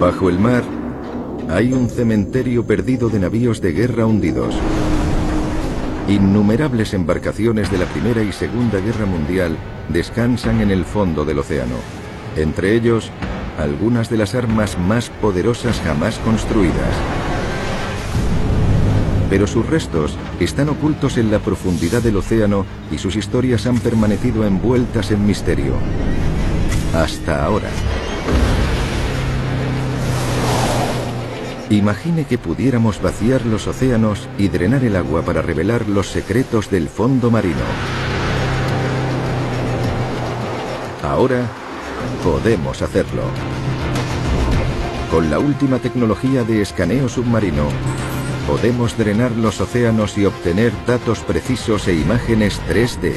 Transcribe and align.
Bajo 0.00 0.30
el 0.30 0.38
mar 0.38 0.64
hay 1.50 1.74
un 1.74 1.90
cementerio 1.90 2.66
perdido 2.66 3.10
de 3.10 3.18
navíos 3.18 3.60
de 3.60 3.72
guerra 3.72 4.06
hundidos. 4.06 4.54
Innumerables 6.08 6.94
embarcaciones 6.94 7.70
de 7.70 7.76
la 7.76 7.84
Primera 7.84 8.22
y 8.22 8.32
Segunda 8.32 8.80
Guerra 8.80 9.04
Mundial 9.04 9.58
descansan 9.90 10.62
en 10.62 10.70
el 10.70 10.86
fondo 10.86 11.26
del 11.26 11.40
océano. 11.40 11.74
Entre 12.34 12.74
ellos, 12.74 13.10
algunas 13.58 14.08
de 14.08 14.16
las 14.16 14.34
armas 14.34 14.78
más 14.78 15.10
poderosas 15.20 15.78
jamás 15.84 16.18
construidas. 16.20 16.94
Pero 19.28 19.46
sus 19.46 19.66
restos 19.66 20.16
están 20.40 20.70
ocultos 20.70 21.18
en 21.18 21.30
la 21.30 21.40
profundidad 21.40 22.00
del 22.00 22.16
océano 22.16 22.64
y 22.90 22.96
sus 22.96 23.16
historias 23.16 23.66
han 23.66 23.78
permanecido 23.78 24.46
envueltas 24.46 25.10
en 25.10 25.26
misterio. 25.26 25.74
Hasta 26.94 27.44
ahora. 27.44 27.68
Imagine 31.70 32.24
que 32.24 32.36
pudiéramos 32.36 33.00
vaciar 33.00 33.46
los 33.46 33.68
océanos 33.68 34.28
y 34.36 34.48
drenar 34.48 34.82
el 34.82 34.96
agua 34.96 35.22
para 35.22 35.40
revelar 35.40 35.88
los 35.88 36.08
secretos 36.08 36.68
del 36.68 36.88
fondo 36.88 37.30
marino. 37.30 37.62
Ahora 41.04 41.46
podemos 42.24 42.82
hacerlo. 42.82 43.22
Con 45.12 45.30
la 45.30 45.38
última 45.38 45.78
tecnología 45.78 46.42
de 46.42 46.60
escaneo 46.60 47.08
submarino, 47.08 47.68
podemos 48.48 48.98
drenar 48.98 49.30
los 49.30 49.60
océanos 49.60 50.18
y 50.18 50.24
obtener 50.24 50.72
datos 50.88 51.20
precisos 51.20 51.86
e 51.86 51.94
imágenes 51.94 52.60
3D. 52.68 53.12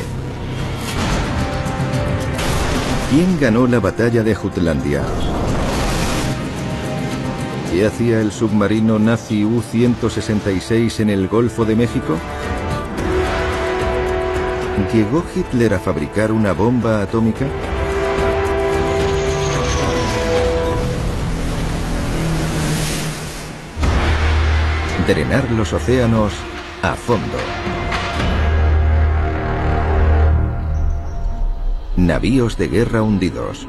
¿Quién 3.10 3.40
ganó 3.40 3.66
la 3.66 3.80
batalla 3.80 4.22
de 4.22 4.36
Jutlandia? 4.36 5.02
¿Qué 7.74 7.88
hacía 7.88 8.22
el 8.22 8.32
submarino 8.32 9.00
nazi 9.00 9.44
U-166 9.44 11.00
en 11.00 11.10
el 11.10 11.28
Golfo 11.28 11.66
de 11.66 11.76
México? 11.76 12.16
¿Llegó 14.94 15.26
Hitler 15.36 15.74
a 15.74 15.80
fabricar 15.80 16.32
una 16.32 16.54
bomba 16.54 17.02
atómica? 17.02 17.48
Drenar 25.08 25.50
los 25.54 25.74
océanos 25.74 26.32
a 26.84 26.94
fondo. 26.94 27.38
Navíos 31.98 32.56
de 32.56 32.68
guerra 32.68 33.02
hundidos. 33.02 33.68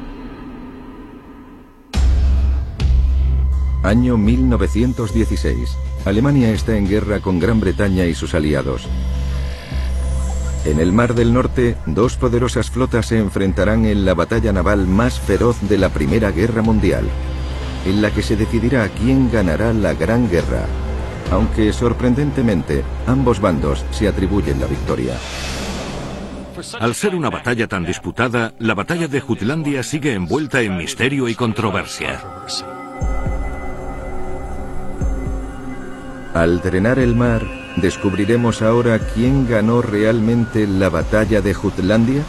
Año 3.85 4.17
1916. 4.17 5.77
Alemania 6.05 6.49
está 6.49 6.75
en 6.75 6.87
guerra 6.87 7.19
con 7.19 7.39
Gran 7.39 7.59
Bretaña 7.59 8.05
y 8.05 8.15
sus 8.15 8.33
aliados. 8.33 8.87
En 10.65 10.79
el 10.79 10.91
Mar 10.91 11.13
del 11.13 11.31
Norte, 11.31 11.77
dos 11.85 12.15
poderosas 12.15 12.71
flotas 12.71 13.05
se 13.05 13.19
enfrentarán 13.19 13.85
en 13.85 14.03
la 14.03 14.15
batalla 14.15 14.51
naval 14.51 14.87
más 14.87 15.19
feroz 15.19 15.61
de 15.69 15.77
la 15.77 15.89
Primera 15.89 16.31
Guerra 16.31 16.63
Mundial, 16.63 17.05
en 17.85 18.01
la 18.01 18.09
que 18.09 18.23
se 18.23 18.35
decidirá 18.35 18.89
quién 18.89 19.31
ganará 19.31 19.71
la 19.71 19.93
Gran 19.93 20.31
Guerra, 20.31 20.65
aunque 21.31 21.71
sorprendentemente 21.71 22.83
ambos 23.05 23.39
bandos 23.39 23.85
se 23.91 24.07
atribuyen 24.07 24.59
la 24.59 24.65
victoria. 24.65 25.15
Al 26.79 26.95
ser 26.95 27.13
una 27.13 27.29
batalla 27.29 27.67
tan 27.67 27.85
disputada, 27.85 28.55
la 28.57 28.73
batalla 28.73 29.07
de 29.07 29.21
Jutlandia 29.21 29.83
sigue 29.83 30.13
envuelta 30.13 30.61
en 30.61 30.75
misterio 30.75 31.27
y 31.27 31.35
controversia. 31.35 32.23
Al 36.35 36.59
drenar 36.59 36.99
el 36.99 37.15
mar, 37.15 37.47
¿descubriremos 37.77 38.61
ahora 38.61 38.99
quién 38.99 39.47
ganó 39.47 39.81
realmente 39.81 40.67
la 40.67 40.89
batalla 40.89 41.39
de 41.39 41.53
Jutlandia? 41.53 42.23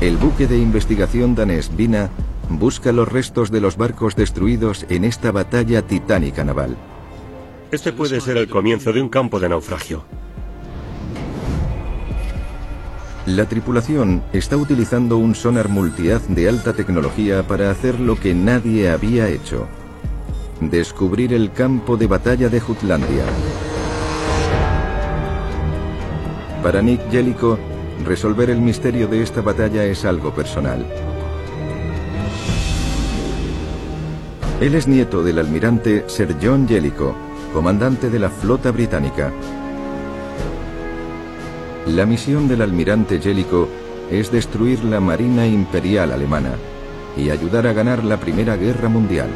El 0.00 0.18
buque 0.18 0.46
de 0.46 0.58
investigación 0.58 1.34
danés 1.34 1.74
Vina 1.74 2.08
busca 2.48 2.92
los 2.92 3.08
restos 3.08 3.50
de 3.50 3.60
los 3.60 3.76
barcos 3.76 4.14
destruidos 4.14 4.86
en 4.90 5.02
esta 5.02 5.32
batalla 5.32 5.82
titánica 5.82 6.44
naval. 6.44 6.76
Este 7.72 7.92
puede 7.92 8.20
ser 8.20 8.36
el 8.36 8.48
comienzo 8.48 8.92
de 8.92 9.02
un 9.02 9.08
campo 9.08 9.40
de 9.40 9.48
naufragio. 9.48 10.04
La 13.26 13.46
tripulación 13.46 14.22
está 14.32 14.56
utilizando 14.56 15.16
un 15.16 15.34
sonar 15.34 15.68
multihaz 15.68 16.28
de 16.28 16.48
alta 16.48 16.74
tecnología 16.74 17.42
para 17.42 17.72
hacer 17.72 17.98
lo 17.98 18.14
que 18.14 18.34
nadie 18.34 18.88
había 18.88 19.28
hecho 19.28 19.66
descubrir 20.70 21.32
el 21.32 21.52
campo 21.52 21.96
de 21.96 22.06
batalla 22.06 22.48
de 22.48 22.60
Jutlandia. 22.60 23.24
Para 26.62 26.80
Nick 26.82 27.10
Jellicoe, 27.10 27.58
resolver 28.04 28.50
el 28.50 28.60
misterio 28.60 29.08
de 29.08 29.22
esta 29.22 29.40
batalla 29.40 29.84
es 29.84 30.04
algo 30.04 30.32
personal. 30.32 30.86
Él 34.60 34.74
es 34.74 34.86
nieto 34.86 35.24
del 35.24 35.38
almirante 35.38 36.04
Sir 36.06 36.36
John 36.40 36.68
Jellicoe, 36.68 37.14
comandante 37.52 38.10
de 38.10 38.18
la 38.18 38.30
flota 38.30 38.70
británica. 38.70 39.32
La 41.86 42.06
misión 42.06 42.46
del 42.46 42.62
almirante 42.62 43.20
Jellicoe 43.20 43.66
es 44.10 44.30
destruir 44.30 44.84
la 44.84 45.00
Marina 45.00 45.46
Imperial 45.46 46.12
Alemana 46.12 46.54
y 47.16 47.30
ayudar 47.30 47.66
a 47.66 47.72
ganar 47.72 48.04
la 48.04 48.18
Primera 48.18 48.56
Guerra 48.56 48.88
Mundial. 48.88 49.28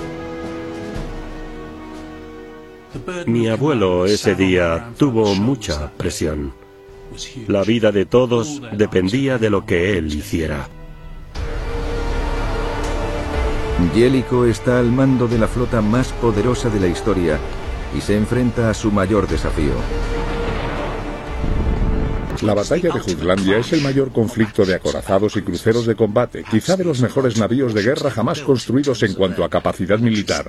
Mi 3.26 3.48
abuelo 3.48 4.06
ese 4.06 4.34
día 4.34 4.90
tuvo 4.98 5.34
mucha 5.34 5.90
presión. 5.92 6.52
La 7.46 7.62
vida 7.62 7.92
de 7.92 8.06
todos 8.06 8.60
dependía 8.72 9.38
de 9.38 9.50
lo 9.50 9.64
que 9.64 9.96
él 9.96 10.12
hiciera. 10.12 10.68
Jellicoe 13.94 14.50
está 14.50 14.78
al 14.78 14.90
mando 14.90 15.28
de 15.28 15.38
la 15.38 15.48
flota 15.48 15.80
más 15.80 16.12
poderosa 16.12 16.70
de 16.70 16.80
la 16.80 16.86
historia 16.86 17.38
y 17.96 18.00
se 18.00 18.16
enfrenta 18.16 18.70
a 18.70 18.74
su 18.74 18.90
mayor 18.90 19.28
desafío. 19.28 19.74
La 22.42 22.54
batalla 22.54 22.92
de 22.92 23.00
Jutlandia 23.00 23.58
es 23.58 23.72
el 23.72 23.80
mayor 23.80 24.12
conflicto 24.12 24.66
de 24.66 24.74
acorazados 24.74 25.36
y 25.36 25.42
cruceros 25.42 25.86
de 25.86 25.94
combate, 25.94 26.44
quizá 26.50 26.76
de 26.76 26.84
los 26.84 27.00
mejores 27.00 27.38
navíos 27.38 27.72
de 27.72 27.82
guerra 27.82 28.10
jamás 28.10 28.40
construidos 28.40 29.02
en 29.02 29.14
cuanto 29.14 29.42
a 29.42 29.48
capacidad 29.48 29.98
militar. 29.98 30.46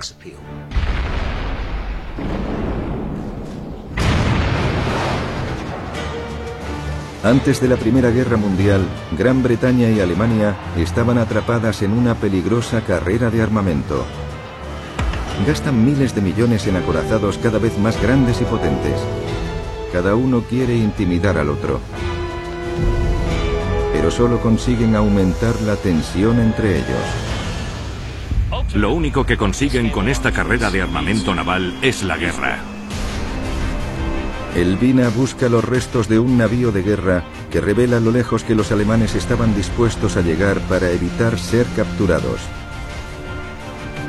Antes 7.23 7.59
de 7.59 7.67
la 7.67 7.77
Primera 7.77 8.11
Guerra 8.11 8.37
Mundial, 8.37 8.85
Gran 9.17 9.41
Bretaña 9.41 9.89
y 9.89 9.99
Alemania 9.99 10.55
estaban 10.77 11.17
atrapadas 11.17 11.81
en 11.81 11.91
una 11.91 12.13
peligrosa 12.13 12.81
carrera 12.81 13.31
de 13.31 13.41
armamento. 13.41 14.05
Gastan 15.45 15.83
miles 15.83 16.13
de 16.13 16.21
millones 16.21 16.67
en 16.67 16.75
acorazados 16.75 17.39
cada 17.39 17.57
vez 17.57 17.77
más 17.79 17.99
grandes 18.01 18.39
y 18.41 18.45
potentes. 18.45 18.99
Cada 19.91 20.15
uno 20.15 20.43
quiere 20.47 20.75
intimidar 20.75 21.37
al 21.39 21.49
otro. 21.49 21.79
Pero 23.93 24.11
solo 24.11 24.39
consiguen 24.39 24.95
aumentar 24.95 25.59
la 25.61 25.75
tensión 25.75 26.39
entre 26.39 26.77
ellos. 26.77 27.25
Lo 28.75 28.93
único 28.93 29.25
que 29.25 29.37
consiguen 29.37 29.89
con 29.89 30.07
esta 30.07 30.31
carrera 30.31 30.69
de 30.69 30.83
armamento 30.83 31.33
naval 31.33 31.77
es 31.81 32.03
la 32.03 32.17
guerra. 32.17 32.76
El 34.55 34.77
Vina 34.77 35.09
busca 35.09 35.49
los 35.49 35.63
restos 35.63 36.07
de 36.07 36.19
un 36.19 36.37
navío 36.37 36.71
de 36.71 36.81
guerra 36.81 37.23
que 37.51 37.61
revela 37.61 37.99
lo 37.99 38.11
lejos 38.11 38.43
que 38.43 38.55
los 38.55 38.71
alemanes 38.71 39.13
estaban 39.15 39.55
dispuestos 39.55 40.17
a 40.17 40.21
llegar 40.21 40.59
para 40.61 40.89
evitar 40.91 41.37
ser 41.37 41.65
capturados. 41.75 42.39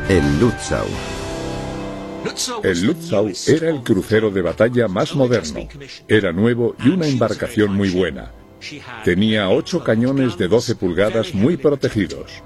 El 0.09 0.41
Lutzau. 0.41 0.87
El 2.63 2.87
Lutzau 2.87 3.31
era 3.47 3.69
el 3.69 3.83
crucero 3.83 4.31
de 4.31 4.43
batalla 4.43 4.89
más 4.89 5.15
moderno. 5.15 5.69
Era 6.09 6.33
nuevo 6.33 6.75
y 6.83 6.89
una 6.89 7.07
embarcación 7.07 7.75
muy 7.75 7.91
buena. 7.91 8.33
Tenía 9.05 9.51
ocho 9.51 9.85
cañones 9.85 10.37
de 10.39 10.49
12 10.49 10.77
pulgadas 10.77 11.35
muy 11.35 11.57
protegidos. 11.57 12.43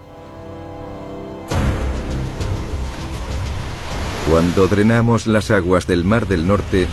Cuando 4.29 4.67
drenamos 4.67 5.27
las 5.27 5.51
aguas 5.51 5.87
del 5.87 6.05
Mar 6.05 6.27
del 6.27 6.47
Norte, 6.47 6.87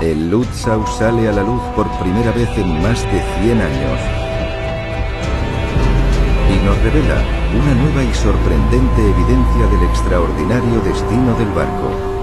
el 0.00 0.30
Lutzau 0.30 0.86
sale 0.86 1.28
a 1.28 1.32
la 1.32 1.42
luz 1.42 1.62
por 1.76 1.88
primera 1.98 2.32
vez 2.32 2.48
en 2.56 2.82
más 2.82 3.02
de 3.04 3.22
100 3.42 3.60
años. 3.60 4.00
Y 6.50 6.64
nos 6.64 6.78
revela 6.82 7.22
una 7.54 7.74
nueva 7.74 8.02
y 8.02 8.14
sorprendente 8.14 9.00
evidencia 9.02 9.66
del 9.70 9.88
extraordinario 9.88 10.80
destino 10.80 11.34
del 11.38 11.48
barco. 11.50 12.14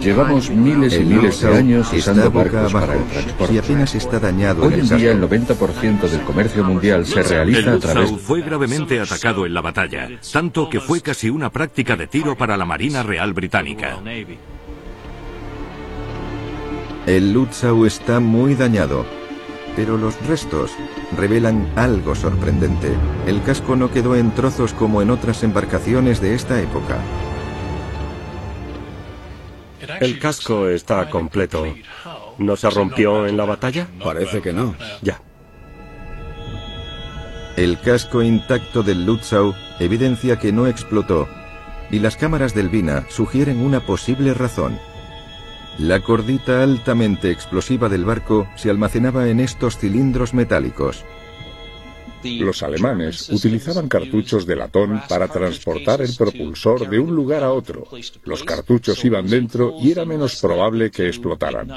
Llevamos 0.00 0.50
miles 0.50 0.94
y 0.94 1.04
miles 1.04 1.40
de 1.40 1.56
años 1.56 1.90
usando 1.90 2.30
barcos 2.30 2.70
para 2.72 2.96
el 2.96 3.04
transporte. 3.04 3.54
y 3.54 3.58
apenas 3.58 3.94
está 3.94 4.18
dañado 4.18 4.64
Hoy 4.64 4.74
en 4.74 4.80
el 4.80 4.88
día 4.88 5.12
el 5.12 5.20
casco. 5.20 5.64
90% 5.64 6.00
del 6.00 6.20
comercio 6.20 6.64
mundial 6.64 7.06
se 7.06 7.20
El 7.20 7.28
realiza 7.28 7.72
a 7.72 7.78
través 7.78 8.10
Lutzow 8.10 8.18
fue 8.18 8.42
gravemente 8.42 9.00
atacado 9.00 9.46
en 9.46 9.54
la 9.54 9.62
batalla, 9.62 10.08
tanto 10.32 10.68
que 10.68 10.80
fue 10.80 11.00
casi 11.00 11.30
una 11.30 11.50
práctica 11.50 11.96
de 11.96 12.08
tiro 12.08 12.36
para 12.36 12.58
la 12.58 12.66
Marina 12.66 13.02
Real 13.02 13.32
Británica. 13.32 13.98
El 17.10 17.32
Lutzow 17.32 17.86
está 17.86 18.20
muy 18.20 18.54
dañado, 18.54 19.04
pero 19.74 19.98
los 19.98 20.14
restos 20.28 20.70
revelan 21.16 21.68
algo 21.74 22.14
sorprendente. 22.14 22.92
El 23.26 23.42
casco 23.42 23.74
no 23.74 23.90
quedó 23.90 24.14
en 24.14 24.30
trozos 24.30 24.72
como 24.72 25.02
en 25.02 25.10
otras 25.10 25.42
embarcaciones 25.42 26.20
de 26.20 26.36
esta 26.36 26.62
época. 26.62 26.98
El 29.98 30.20
casco 30.20 30.68
está 30.68 31.10
completo. 31.10 31.66
¿No 32.38 32.54
se 32.54 32.70
rompió 32.70 33.26
en 33.26 33.36
la 33.36 33.44
batalla? 33.44 33.88
Parece 34.04 34.40
que 34.40 34.52
no. 34.52 34.76
Ya. 35.02 35.20
El 37.56 37.80
casco 37.80 38.22
intacto 38.22 38.84
del 38.84 39.04
Lutzow 39.04 39.52
evidencia 39.80 40.38
que 40.38 40.52
no 40.52 40.68
explotó, 40.68 41.26
y 41.90 41.98
las 41.98 42.16
cámaras 42.16 42.54
del 42.54 42.68
Vina 42.68 43.04
sugieren 43.08 43.60
una 43.60 43.84
posible 43.84 44.32
razón. 44.32 44.78
La 45.80 46.02
cordita 46.02 46.62
altamente 46.62 47.30
explosiva 47.30 47.88
del 47.88 48.04
barco 48.04 48.46
se 48.54 48.68
almacenaba 48.68 49.30
en 49.30 49.40
estos 49.40 49.78
cilindros 49.78 50.34
metálicos. 50.34 51.06
Los 52.22 52.62
alemanes 52.62 53.30
utilizaban 53.30 53.88
cartuchos 53.88 54.44
de 54.44 54.56
latón 54.56 55.00
para 55.08 55.26
transportar 55.26 56.02
el 56.02 56.14
propulsor 56.14 56.86
de 56.86 56.98
un 56.98 57.14
lugar 57.14 57.42
a 57.42 57.52
otro. 57.52 57.86
Los 58.24 58.44
cartuchos 58.44 59.02
iban 59.06 59.26
dentro 59.26 59.74
y 59.80 59.90
era 59.90 60.04
menos 60.04 60.38
probable 60.38 60.90
que 60.90 61.06
explotaran. 61.06 61.70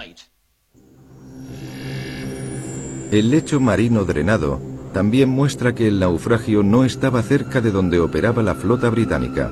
El 3.10 3.30
lecho 3.30 3.62
marino 3.62 4.04
drenado 4.04 4.60
también 4.92 5.30
muestra 5.30 5.74
que 5.74 5.88
el 5.88 6.02
naufragio 6.02 6.62
no 6.62 6.84
estaba 6.84 7.24
cerca 7.24 7.62
de 7.62 7.72
donde 7.72 8.02
operaba 8.02 8.44
la 8.44 8.54
flota 8.54 8.90
británica. 8.90 9.50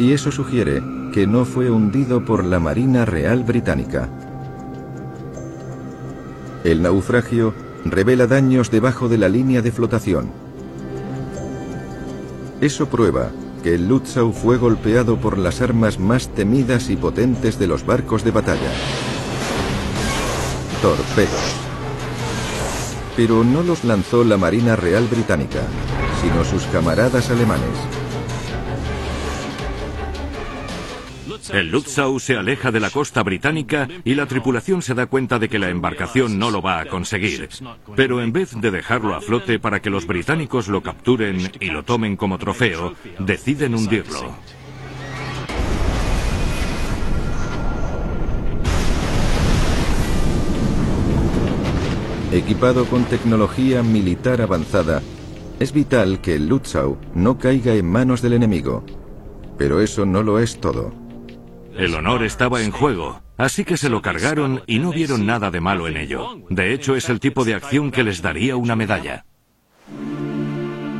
Y 0.00 0.10
eso 0.12 0.32
sugiere 0.32 0.82
que 1.12 1.26
no 1.26 1.44
fue 1.44 1.70
hundido 1.70 2.24
por 2.24 2.42
la 2.42 2.58
Marina 2.58 3.04
Real 3.04 3.44
Británica. 3.44 4.08
El 6.64 6.82
naufragio 6.82 7.54
revela 7.84 8.26
daños 8.26 8.70
debajo 8.70 9.08
de 9.08 9.18
la 9.18 9.28
línea 9.28 9.60
de 9.60 9.72
flotación. 9.72 10.30
Eso 12.60 12.88
prueba 12.88 13.30
que 13.62 13.74
el 13.74 13.88
Lutzow 13.88 14.32
fue 14.32 14.56
golpeado 14.56 15.18
por 15.18 15.36
las 15.36 15.60
armas 15.60 15.98
más 15.98 16.28
temidas 16.28 16.88
y 16.88 16.96
potentes 16.96 17.58
de 17.58 17.66
los 17.66 17.84
barcos 17.84 18.24
de 18.24 18.30
batalla. 18.30 18.72
Torpedos. 20.80 21.56
Pero 23.16 23.44
no 23.44 23.62
los 23.62 23.84
lanzó 23.84 24.24
la 24.24 24.38
Marina 24.38 24.76
Real 24.76 25.06
Británica, 25.08 25.60
sino 26.22 26.42
sus 26.44 26.64
camaradas 26.72 27.30
alemanes. 27.30 27.91
El 31.50 31.70
Lutzow 31.70 32.20
se 32.20 32.36
aleja 32.36 32.70
de 32.70 32.80
la 32.80 32.90
costa 32.90 33.22
británica 33.22 33.88
y 34.04 34.14
la 34.14 34.26
tripulación 34.26 34.82
se 34.82 34.94
da 34.94 35.06
cuenta 35.06 35.38
de 35.38 35.48
que 35.48 35.58
la 35.58 35.70
embarcación 35.70 36.38
no 36.38 36.50
lo 36.50 36.62
va 36.62 36.80
a 36.80 36.86
conseguir. 36.86 37.48
Pero 37.96 38.22
en 38.22 38.32
vez 38.32 38.52
de 38.60 38.70
dejarlo 38.70 39.14
a 39.14 39.20
flote 39.20 39.58
para 39.58 39.80
que 39.80 39.90
los 39.90 40.06
británicos 40.06 40.68
lo 40.68 40.82
capturen 40.82 41.50
y 41.60 41.66
lo 41.66 41.82
tomen 41.82 42.16
como 42.16 42.38
trofeo, 42.38 42.94
deciden 43.18 43.74
hundirlo. 43.74 44.36
Equipado 52.32 52.86
con 52.86 53.04
tecnología 53.04 53.82
militar 53.82 54.40
avanzada, 54.40 55.02
es 55.60 55.72
vital 55.72 56.20
que 56.22 56.34
el 56.36 56.48
Lutzow 56.48 56.96
no 57.14 57.36
caiga 57.36 57.74
en 57.74 57.86
manos 57.86 58.22
del 58.22 58.32
enemigo. 58.32 58.84
Pero 59.58 59.80
eso 59.80 60.06
no 60.06 60.22
lo 60.22 60.38
es 60.38 60.58
todo. 60.58 61.01
El 61.76 61.94
honor 61.94 62.22
estaba 62.22 62.62
en 62.62 62.70
juego, 62.70 63.22
así 63.38 63.64
que 63.64 63.76
se 63.76 63.88
lo 63.88 64.02
cargaron 64.02 64.62
y 64.66 64.78
no 64.78 64.90
vieron 64.90 65.26
nada 65.26 65.50
de 65.50 65.60
malo 65.60 65.88
en 65.88 65.96
ello. 65.96 66.38
De 66.50 66.72
hecho, 66.74 66.96
es 66.96 67.08
el 67.08 67.18
tipo 67.18 67.44
de 67.44 67.54
acción 67.54 67.90
que 67.90 68.04
les 68.04 68.20
daría 68.20 68.56
una 68.56 68.76
medalla. 68.76 69.24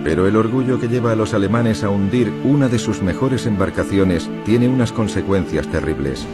Pero 0.02 0.26
el 0.26 0.34
orgullo 0.36 0.80
que 0.80 0.88
lleva 0.88 1.12
a 1.12 1.16
los 1.16 1.34
alemanes 1.34 1.84
a 1.84 1.90
hundir 1.90 2.32
una 2.44 2.68
de 2.68 2.78
sus 2.78 3.02
mejores 3.02 3.46
embarcaciones 3.46 4.28
tiene 4.44 4.68
unas 4.68 4.92
consecuencias 4.92 5.68
terribles. 5.68 6.26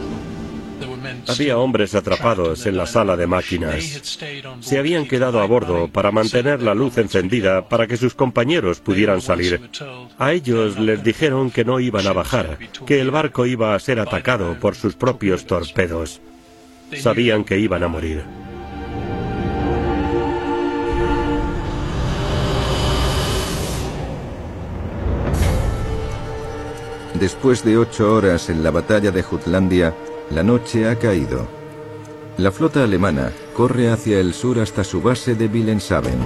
Había 1.29 1.57
hombres 1.57 1.93
atrapados 1.95 2.65
en 2.65 2.75
la 2.75 2.85
sala 2.85 3.15
de 3.15 3.27
máquinas. 3.27 4.17
Se 4.61 4.79
habían 4.79 5.05
quedado 5.05 5.39
a 5.39 5.45
bordo 5.45 5.87
para 5.87 6.11
mantener 6.11 6.61
la 6.61 6.73
luz 6.73 6.97
encendida 6.97 7.69
para 7.69 7.87
que 7.87 7.97
sus 7.97 8.15
compañeros 8.15 8.79
pudieran 8.79 9.21
salir. 9.21 9.69
A 10.17 10.33
ellos 10.33 10.79
les 10.79 11.03
dijeron 11.03 11.51
que 11.51 11.65
no 11.65 11.79
iban 11.79 12.07
a 12.07 12.13
bajar, 12.13 12.57
que 12.85 12.99
el 12.99 13.11
barco 13.11 13.45
iba 13.45 13.75
a 13.75 13.79
ser 13.79 13.99
atacado 13.99 14.59
por 14.59 14.75
sus 14.75 14.95
propios 14.95 15.45
torpedos. 15.45 16.19
Sabían 16.97 17.43
que 17.43 17.59
iban 17.59 17.83
a 17.83 17.87
morir. 17.87 18.23
Después 27.19 27.65
de 27.65 27.77
ocho 27.77 28.15
horas 28.15 28.49
en 28.49 28.63
la 28.63 28.71
batalla 28.71 29.11
de 29.11 29.21
Jutlandia, 29.23 29.93
la 30.31 30.43
noche 30.43 30.87
ha 30.87 30.95
caído. 30.95 31.47
La 32.37 32.51
flota 32.51 32.83
alemana 32.83 33.31
corre 33.55 33.89
hacia 33.89 34.19
el 34.19 34.33
sur 34.33 34.59
hasta 34.59 34.83
su 34.83 35.01
base 35.01 35.35
de 35.35 35.47
Wilhelmshaven. 35.47 36.19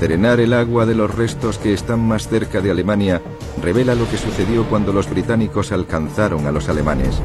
Drenar 0.00 0.40
el 0.40 0.52
agua 0.52 0.84
de 0.84 0.94
los 0.94 1.14
restos 1.14 1.58
que 1.58 1.72
están 1.72 2.00
más 2.06 2.28
cerca 2.28 2.60
de 2.60 2.70
Alemania 2.70 3.22
revela 3.62 3.94
lo 3.94 4.08
que 4.10 4.18
sucedió 4.18 4.64
cuando 4.68 4.92
los 4.92 5.08
británicos 5.08 5.72
alcanzaron 5.72 6.46
a 6.46 6.52
los 6.52 6.68
alemanes. 6.68 7.20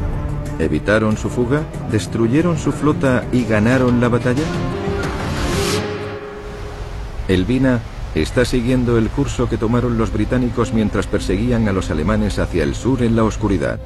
¿Evitaron 0.59 1.17
su 1.17 1.29
fuga? 1.29 1.63
¿Destruyeron 1.91 2.57
su 2.57 2.71
flota 2.71 3.25
y 3.31 3.43
ganaron 3.43 3.99
la 3.99 4.07
batalla? 4.07 4.43
El 7.27 7.43
Vina 7.45 7.81
está 8.15 8.45
siguiendo 8.45 8.97
el 8.97 9.09
curso 9.09 9.49
que 9.49 9.57
tomaron 9.57 9.97
los 9.97 10.13
británicos 10.13 10.73
mientras 10.73 11.07
perseguían 11.07 11.67
a 11.67 11.73
los 11.73 11.89
alemanes 11.89 12.37
hacia 12.37 12.63
el 12.63 12.75
sur 12.75 13.01
en 13.01 13.15
la 13.15 13.23
oscuridad. 13.23 13.79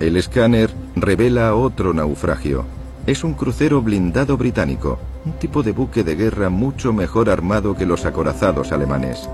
El 0.00 0.16
escáner 0.16 0.70
revela 0.96 1.54
otro 1.54 1.94
naufragio. 1.94 2.64
Es 3.06 3.22
un 3.22 3.34
crucero 3.34 3.82
blindado 3.82 4.36
británico, 4.36 4.98
un 5.24 5.32
tipo 5.34 5.62
de 5.62 5.72
buque 5.72 6.02
de 6.02 6.16
guerra 6.16 6.48
mucho 6.48 6.92
mejor 6.92 7.30
armado 7.30 7.76
que 7.76 7.86
los 7.86 8.04
acorazados 8.04 8.72
alemanes. 8.72 9.28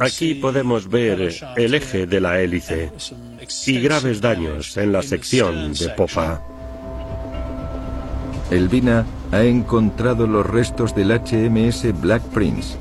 Aquí 0.00 0.34
podemos 0.34 0.88
ver 0.88 1.34
el 1.56 1.74
eje 1.74 2.06
de 2.06 2.20
la 2.20 2.40
hélice 2.40 2.92
y 3.66 3.80
graves 3.80 4.20
daños 4.20 4.76
en 4.76 4.92
la 4.92 5.02
sección 5.02 5.72
de 5.72 5.88
popa. 5.90 6.40
El 8.50 8.68
Vina 8.68 9.04
ha 9.32 9.42
encontrado 9.42 10.26
los 10.26 10.46
restos 10.46 10.94
del 10.94 11.10
HMS 11.10 12.00
Black 12.00 12.22
Prince. 12.24 12.76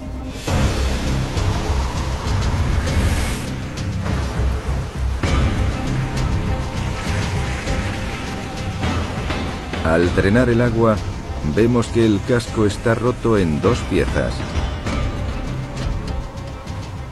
Al 9.84 10.16
drenar 10.16 10.50
el 10.50 10.62
agua, 10.62 10.96
vemos 11.56 11.88
que 11.88 12.06
el 12.06 12.22
casco 12.26 12.66
está 12.66 12.96
roto 12.96 13.38
en 13.38 13.62
dos 13.62 13.80
piezas. 13.90 14.34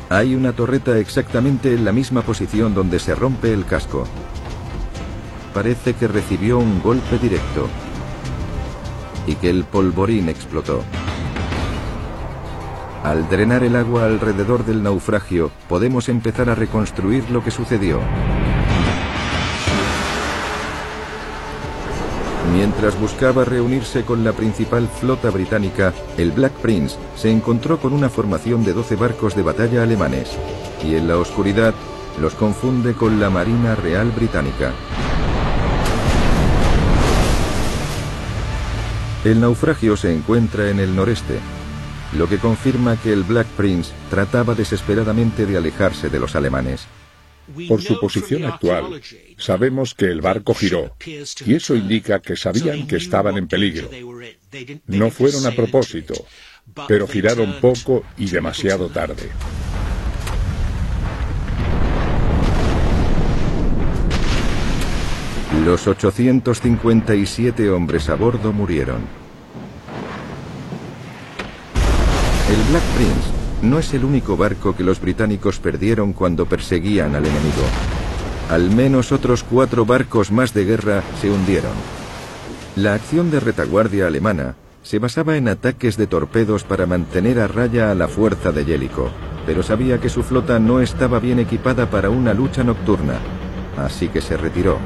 Hay 0.09 0.35
una 0.35 0.53
torreta 0.53 0.97
exactamente 0.97 1.73
en 1.73 1.83
la 1.83 1.91
misma 1.91 2.21
posición 2.21 2.73
donde 2.73 2.99
se 2.99 3.13
rompe 3.13 3.51
el 3.51 3.65
casco. 3.65 4.05
Parece 5.53 5.95
que 5.95 6.07
recibió 6.07 6.59
un 6.59 6.81
golpe 6.81 7.17
directo 7.17 7.67
y 9.27 9.35
que 9.35 9.49
el 9.49 9.65
polvorín 9.65 10.29
explotó. 10.29 10.81
Al 13.03 13.27
drenar 13.29 13.63
el 13.63 13.75
agua 13.75 14.05
alrededor 14.05 14.65
del 14.65 14.81
naufragio, 14.81 15.51
podemos 15.67 16.07
empezar 16.07 16.49
a 16.49 16.55
reconstruir 16.55 17.29
lo 17.31 17.43
que 17.43 17.51
sucedió. 17.51 17.99
Mientras 22.49 22.99
buscaba 22.99 23.45
reunirse 23.45 24.03
con 24.03 24.23
la 24.23 24.33
principal 24.33 24.87
flota 24.87 25.29
británica, 25.29 25.93
el 26.17 26.31
Black 26.31 26.53
Prince 26.53 26.97
se 27.15 27.31
encontró 27.31 27.79
con 27.79 27.93
una 27.93 28.09
formación 28.09 28.63
de 28.65 28.73
12 28.73 28.95
barcos 28.95 29.35
de 29.35 29.43
batalla 29.43 29.83
alemanes 29.83 30.29
y 30.83 30.95
en 30.95 31.07
la 31.07 31.17
oscuridad 31.17 31.73
los 32.19 32.33
confunde 32.33 32.93
con 32.93 33.19
la 33.19 33.29
Marina 33.29 33.75
Real 33.75 34.11
Británica. 34.11 34.73
El 39.23 39.39
naufragio 39.39 39.95
se 39.95 40.13
encuentra 40.13 40.69
en 40.69 40.79
el 40.79 40.95
noreste, 40.95 41.39
lo 42.17 42.27
que 42.27 42.39
confirma 42.39 42.97
que 42.97 43.13
el 43.13 43.23
Black 43.23 43.47
Prince 43.55 43.93
trataba 44.09 44.55
desesperadamente 44.55 45.45
de 45.45 45.57
alejarse 45.57 46.09
de 46.09 46.19
los 46.19 46.35
alemanes. 46.35 46.87
Por 47.67 47.81
su 47.81 47.99
posición 47.99 48.45
actual, 48.45 49.01
sabemos 49.37 49.93
que 49.93 50.05
el 50.05 50.21
barco 50.21 50.53
giró, 50.53 50.95
y 51.45 51.55
eso 51.55 51.75
indica 51.75 52.21
que 52.21 52.35
sabían 52.35 52.87
que 52.87 52.97
estaban 52.97 53.37
en 53.37 53.47
peligro. 53.47 53.89
No 54.87 55.11
fueron 55.11 55.45
a 55.45 55.51
propósito, 55.51 56.13
pero 56.87 57.07
giraron 57.07 57.59
poco 57.59 58.03
y 58.17 58.27
demasiado 58.27 58.89
tarde. 58.89 59.29
Los 65.65 65.85
857 65.85 67.69
hombres 67.69 68.09
a 68.09 68.15
bordo 68.15 68.53
murieron. 68.53 69.01
El 72.49 72.63
Black 72.69 72.83
Prince 72.95 73.40
no 73.61 73.79
es 73.79 73.93
el 73.93 74.03
único 74.03 74.37
barco 74.37 74.75
que 74.75 74.83
los 74.83 74.99
británicos 74.99 75.59
perdieron 75.59 76.13
cuando 76.13 76.45
perseguían 76.45 77.15
al 77.15 77.25
enemigo. 77.25 77.63
Al 78.49 78.69
menos 78.71 79.11
otros 79.11 79.43
cuatro 79.43 79.85
barcos 79.85 80.31
más 80.31 80.53
de 80.53 80.65
guerra 80.65 81.03
se 81.21 81.29
hundieron. 81.29 81.71
La 82.75 82.93
acción 82.93 83.31
de 83.31 83.39
retaguardia 83.39 84.07
alemana 84.07 84.55
se 84.81 84.99
basaba 84.99 85.37
en 85.37 85.47
ataques 85.47 85.95
de 85.95 86.07
torpedos 86.07 86.63
para 86.63 86.85
mantener 86.85 87.39
a 87.39 87.47
raya 87.47 87.91
a 87.91 87.95
la 87.95 88.07
fuerza 88.07 88.51
de 88.51 88.65
Jellicoe, 88.65 89.11
pero 89.45 89.63
sabía 89.63 89.99
que 89.99 90.09
su 90.09 90.23
flota 90.23 90.59
no 90.59 90.81
estaba 90.81 91.19
bien 91.19 91.39
equipada 91.39 91.89
para 91.89 92.09
una 92.09 92.33
lucha 92.33 92.63
nocturna, 92.63 93.19
así 93.77 94.07
que 94.09 94.21
se 94.21 94.37
retiró. 94.37 94.79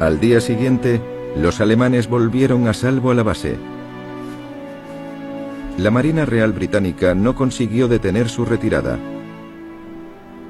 Al 0.00 0.20
día 0.20 0.40
siguiente, 0.40 1.00
los 1.36 1.60
alemanes 1.60 2.08
volvieron 2.08 2.68
a 2.68 2.74
salvo 2.74 3.10
a 3.10 3.14
la 3.14 3.24
base. 3.24 3.58
La 5.78 5.92
Marina 5.92 6.24
Real 6.26 6.52
Británica 6.52 7.14
no 7.14 7.36
consiguió 7.36 7.86
detener 7.86 8.28
su 8.28 8.44
retirada. 8.44 8.98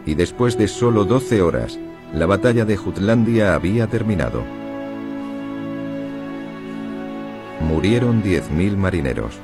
Y 0.06 0.14
después 0.14 0.56
de 0.56 0.68
solo 0.68 1.04
12 1.04 1.42
horas, 1.42 1.78
la 2.14 2.24
batalla 2.24 2.64
de 2.64 2.78
Jutlandia 2.78 3.54
había 3.54 3.88
terminado. 3.88 4.42
Murieron 7.60 8.22
10.000 8.22 8.74
marineros. 8.78 9.38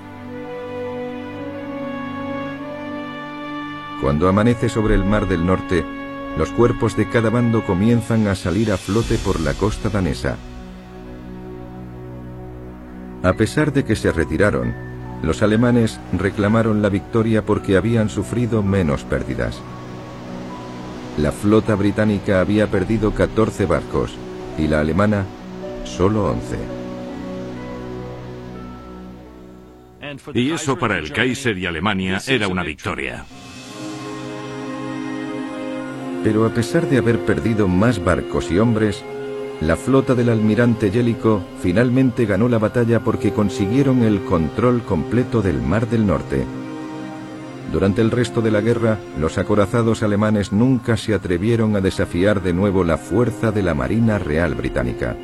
Cuando 4.00 4.26
amanece 4.26 4.70
sobre 4.70 4.94
el 4.94 5.04
Mar 5.04 5.28
del 5.28 5.44
Norte, 5.44 5.84
los 6.38 6.48
cuerpos 6.52 6.96
de 6.96 7.10
cada 7.10 7.28
bando 7.28 7.62
comienzan 7.66 8.26
a 8.28 8.34
salir 8.34 8.72
a 8.72 8.78
flote 8.78 9.18
por 9.18 9.38
la 9.38 9.52
costa 9.52 9.90
danesa. 9.90 10.38
A 13.22 13.34
pesar 13.34 13.70
de 13.70 13.84
que 13.84 13.96
se 13.96 14.12
retiraron, 14.12 14.93
los 15.24 15.42
alemanes 15.42 16.00
reclamaron 16.16 16.82
la 16.82 16.88
victoria 16.88 17.44
porque 17.44 17.76
habían 17.76 18.08
sufrido 18.08 18.62
menos 18.62 19.04
pérdidas. 19.04 19.60
La 21.18 21.32
flota 21.32 21.74
británica 21.74 22.40
había 22.40 22.66
perdido 22.68 23.12
14 23.12 23.66
barcos 23.66 24.14
y 24.58 24.66
la 24.66 24.80
alemana 24.80 25.24
solo 25.84 26.30
11. 26.30 26.84
Y 30.34 30.50
eso 30.50 30.78
para 30.78 30.98
el 30.98 31.12
Kaiser 31.12 31.56
y 31.58 31.66
Alemania 31.66 32.20
era 32.26 32.48
una 32.48 32.62
victoria. 32.62 33.24
Pero 36.22 36.46
a 36.46 36.50
pesar 36.50 36.88
de 36.88 36.98
haber 36.98 37.18
perdido 37.20 37.68
más 37.68 38.02
barcos 38.02 38.50
y 38.50 38.58
hombres, 38.58 39.04
la 39.66 39.76
flota 39.76 40.14
del 40.14 40.28
almirante 40.28 40.90
Jellicoe 40.90 41.40
finalmente 41.62 42.26
ganó 42.26 42.50
la 42.50 42.58
batalla 42.58 43.00
porque 43.00 43.32
consiguieron 43.32 44.02
el 44.02 44.22
control 44.24 44.82
completo 44.82 45.40
del 45.40 45.62
Mar 45.62 45.88
del 45.88 46.06
Norte. 46.06 46.44
Durante 47.72 48.02
el 48.02 48.10
resto 48.10 48.42
de 48.42 48.50
la 48.50 48.60
guerra, 48.60 48.98
los 49.18 49.38
acorazados 49.38 50.02
alemanes 50.02 50.52
nunca 50.52 50.98
se 50.98 51.14
atrevieron 51.14 51.76
a 51.76 51.80
desafiar 51.80 52.42
de 52.42 52.52
nuevo 52.52 52.84
la 52.84 52.98
fuerza 52.98 53.52
de 53.52 53.62
la 53.62 53.72
Marina 53.72 54.18
Real 54.18 54.54
Británica. 54.54 55.16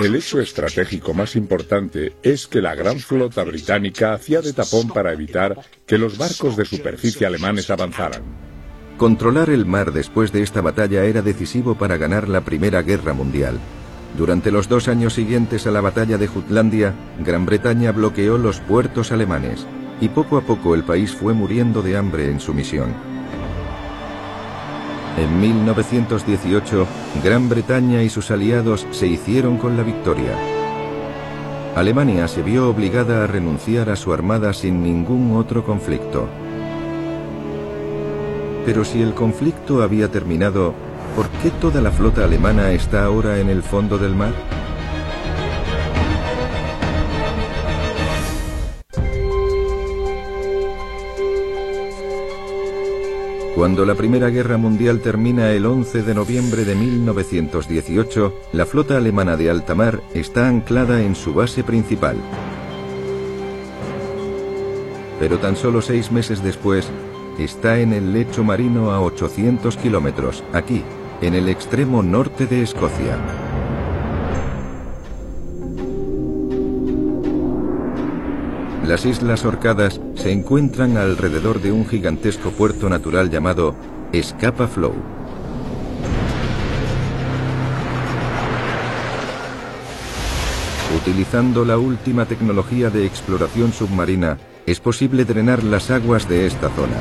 El 0.00 0.16
hecho 0.16 0.40
estratégico 0.40 1.14
más 1.14 1.36
importante 1.36 2.14
es 2.24 2.48
que 2.48 2.60
la 2.60 2.74
gran 2.74 2.98
flota 2.98 3.44
británica 3.44 4.14
hacía 4.14 4.42
de 4.42 4.52
tapón 4.52 4.88
para 4.88 5.12
evitar 5.12 5.56
que 5.86 5.96
los 5.96 6.18
barcos 6.18 6.56
de 6.56 6.64
superficie 6.64 7.24
alemanes 7.24 7.70
avanzaran. 7.70 8.22
Controlar 8.98 9.48
el 9.48 9.64
mar 9.64 9.92
después 9.92 10.32
de 10.32 10.42
esta 10.42 10.60
batalla 10.60 11.04
era 11.04 11.22
decisivo 11.22 11.76
para 11.76 11.96
ganar 11.96 12.28
la 12.28 12.40
Primera 12.40 12.82
Guerra 12.82 13.14
Mundial. 13.14 13.60
Durante 14.16 14.50
los 14.50 14.68
dos 14.68 14.88
años 14.88 15.14
siguientes 15.14 15.68
a 15.68 15.70
la 15.70 15.80
batalla 15.80 16.18
de 16.18 16.26
Jutlandia, 16.26 16.94
Gran 17.24 17.46
Bretaña 17.46 17.92
bloqueó 17.92 18.38
los 18.38 18.58
puertos 18.58 19.12
alemanes 19.12 19.64
y 20.00 20.08
poco 20.08 20.36
a 20.36 20.40
poco 20.40 20.74
el 20.74 20.82
país 20.82 21.12
fue 21.12 21.32
muriendo 21.32 21.80
de 21.80 21.96
hambre 21.96 22.28
en 22.28 22.40
su 22.40 22.52
misión. 22.52 22.92
En 25.16 25.40
1918, 25.40 26.86
Gran 27.22 27.48
Bretaña 27.48 28.02
y 28.02 28.08
sus 28.08 28.32
aliados 28.32 28.84
se 28.90 29.06
hicieron 29.06 29.58
con 29.58 29.76
la 29.76 29.84
victoria. 29.84 30.36
Alemania 31.76 32.26
se 32.26 32.42
vio 32.42 32.68
obligada 32.68 33.22
a 33.22 33.28
renunciar 33.28 33.90
a 33.90 33.96
su 33.96 34.12
armada 34.12 34.52
sin 34.52 34.82
ningún 34.82 35.36
otro 35.36 35.64
conflicto. 35.64 36.28
Pero 38.68 38.84
si 38.84 39.00
el 39.00 39.14
conflicto 39.14 39.82
había 39.82 40.10
terminado, 40.10 40.74
¿por 41.16 41.26
qué 41.40 41.50
toda 41.50 41.80
la 41.80 41.90
flota 41.90 42.24
alemana 42.24 42.72
está 42.72 43.02
ahora 43.02 43.40
en 43.40 43.48
el 43.48 43.62
fondo 43.62 43.96
del 43.96 44.14
mar? 44.14 44.34
Cuando 53.54 53.86
la 53.86 53.94
Primera 53.94 54.28
Guerra 54.28 54.58
Mundial 54.58 55.00
termina 55.00 55.50
el 55.52 55.64
11 55.64 56.02
de 56.02 56.14
noviembre 56.14 56.66
de 56.66 56.74
1918, 56.74 58.34
la 58.52 58.66
flota 58.66 58.98
alemana 58.98 59.38
de 59.38 59.48
alta 59.48 59.74
mar 59.74 60.02
está 60.12 60.46
anclada 60.46 61.00
en 61.00 61.14
su 61.14 61.32
base 61.32 61.64
principal. 61.64 62.18
Pero 65.18 65.38
tan 65.38 65.56
solo 65.56 65.80
seis 65.80 66.12
meses 66.12 66.42
después, 66.42 66.92
está 67.38 67.78
en 67.78 67.92
el 67.92 68.12
lecho 68.12 68.42
marino 68.42 68.90
a 68.90 69.00
800 69.00 69.76
kilómetros, 69.76 70.42
aquí, 70.52 70.82
en 71.20 71.34
el 71.34 71.48
extremo 71.48 72.02
norte 72.02 72.46
de 72.46 72.62
Escocia. 72.62 73.16
Las 78.84 79.04
Islas 79.04 79.44
Orcadas 79.44 80.00
se 80.14 80.32
encuentran 80.32 80.96
alrededor 80.96 81.60
de 81.60 81.70
un 81.70 81.86
gigantesco 81.86 82.50
puerto 82.50 82.88
natural 82.88 83.30
llamado 83.30 83.74
Scapa 84.14 84.66
Flow. 84.66 84.94
Utilizando 90.96 91.66
la 91.66 91.76
última 91.76 92.24
tecnología 92.24 92.88
de 92.88 93.04
exploración 93.04 93.72
submarina, 93.72 94.38
es 94.70 94.80
posible 94.80 95.24
drenar 95.24 95.64
las 95.64 95.90
aguas 95.90 96.28
de 96.28 96.46
esta 96.46 96.68
zona. 96.70 96.96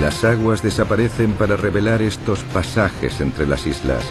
Las 0.00 0.24
aguas 0.24 0.62
desaparecen 0.62 1.32
para 1.32 1.56
revelar 1.56 2.02
estos 2.02 2.40
pasajes 2.44 3.20
entre 3.20 3.46
las 3.46 3.66
islas. 3.66 4.04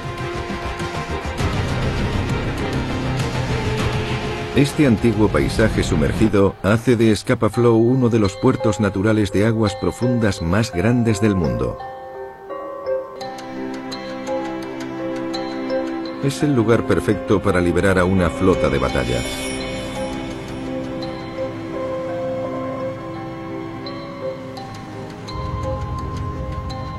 Este 4.55 4.87
antiguo 4.87 5.27
paisaje 5.27 5.83
sumergido 5.83 6.55
hace 6.63 6.95
de 6.95 7.15
Scapa 7.15 7.49
Flow 7.49 7.77
uno 7.77 8.09
de 8.09 8.19
los 8.19 8.35
puertos 8.37 8.79
naturales 8.79 9.31
de 9.31 9.45
aguas 9.45 9.75
profundas 9.75 10.41
más 10.41 10.71
grandes 10.71 11.21
del 11.21 11.35
mundo. 11.35 11.77
Es 16.23 16.41
el 16.43 16.55
lugar 16.55 16.87
perfecto 16.87 17.41
para 17.41 17.61
liberar 17.61 17.99
a 17.99 18.05
una 18.05 18.29
flota 18.29 18.69
de 18.69 18.79
batalla. 18.79 19.46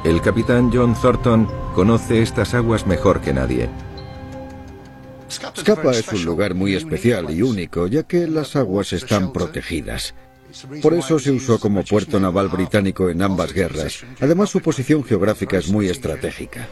El 0.08 0.22
capitán 0.22 0.70
John 0.72 0.94
Thornton 0.94 1.46
conoce 1.74 2.22
estas 2.22 2.54
aguas 2.54 2.86
mejor 2.86 3.20
que 3.20 3.34
nadie. 3.34 3.68
Scapa 5.28 5.90
es 5.90 6.10
un 6.10 6.24
lugar 6.24 6.54
muy 6.54 6.74
especial 6.74 7.30
y 7.30 7.42
único, 7.42 7.86
ya 7.88 8.04
que 8.04 8.26
las 8.26 8.56
aguas 8.56 8.94
están 8.94 9.34
protegidas. 9.34 10.14
Por 10.80 10.94
eso 10.94 11.18
se 11.18 11.30
usó 11.30 11.60
como 11.60 11.84
puerto 11.84 12.18
naval 12.18 12.48
británico 12.48 13.10
en 13.10 13.20
ambas 13.20 13.52
guerras. 13.52 14.02
Además, 14.18 14.48
su 14.48 14.60
posición 14.60 15.04
geográfica 15.04 15.58
es 15.58 15.70
muy 15.70 15.90
estratégica. 15.90 16.66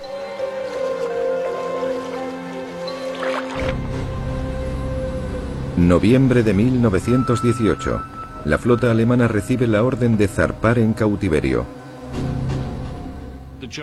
Noviembre 5.77 6.43
de 6.43 6.55
1918. 6.55 8.03
La 8.47 8.57
flota 8.57 8.91
alemana 8.91 9.29
recibe 9.29 9.67
la 9.67 9.85
orden 9.85 10.17
de 10.17 10.27
zarpar 10.27 10.79
en 10.79 10.95
cautiverio. 10.95 11.67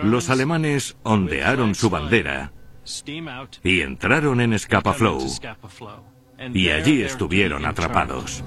Los 0.02 0.30
alemanes 0.30 0.96
ondearon 1.02 1.74
su 1.74 1.90
bandera 1.90 2.52
y 3.62 3.80
entraron 3.80 4.40
en 4.40 4.58
Scapa 4.58 4.92
Flow. 4.92 5.18
Y 6.52 6.68
allí 6.68 7.02
estuvieron 7.02 7.64
atrapados. 7.64 8.42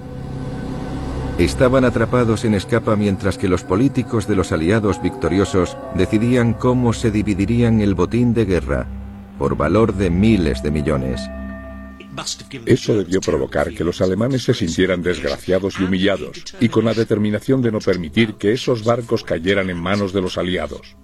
estaban 1.39 1.85
atrapados 1.85 2.45
en 2.45 2.53
escapa 2.53 2.95
mientras 2.95 3.37
que 3.37 3.47
los 3.47 3.63
políticos 3.63 4.27
de 4.27 4.35
los 4.35 4.51
aliados 4.51 5.01
victoriosos 5.01 5.77
decidían 5.95 6.53
cómo 6.53 6.93
se 6.93 7.11
dividirían 7.11 7.79
el 7.81 7.93
botín 7.93 8.33
de 8.33 8.45
guerra, 8.45 8.87
por 9.37 9.55
valor 9.55 9.93
de 9.93 10.09
miles 10.09 10.63
de 10.63 10.71
millones. 10.71 11.21
Eso 12.65 12.95
debió 12.95 13.21
provocar 13.21 13.71
que 13.71 13.83
los 13.83 14.01
alemanes 14.01 14.43
se 14.43 14.55
sintieran 14.55 15.03
desgraciados 15.03 15.79
y 15.79 15.83
humillados, 15.83 16.43
y 16.59 16.69
con 16.69 16.85
la 16.85 16.95
determinación 16.95 17.61
de 17.61 17.71
no 17.71 17.79
permitir 17.79 18.33
que 18.35 18.51
esos 18.51 18.83
barcos 18.83 19.23
cayeran 19.23 19.69
en 19.69 19.77
manos 19.77 20.13
de 20.13 20.21
los 20.21 20.37
aliados. 20.39 20.97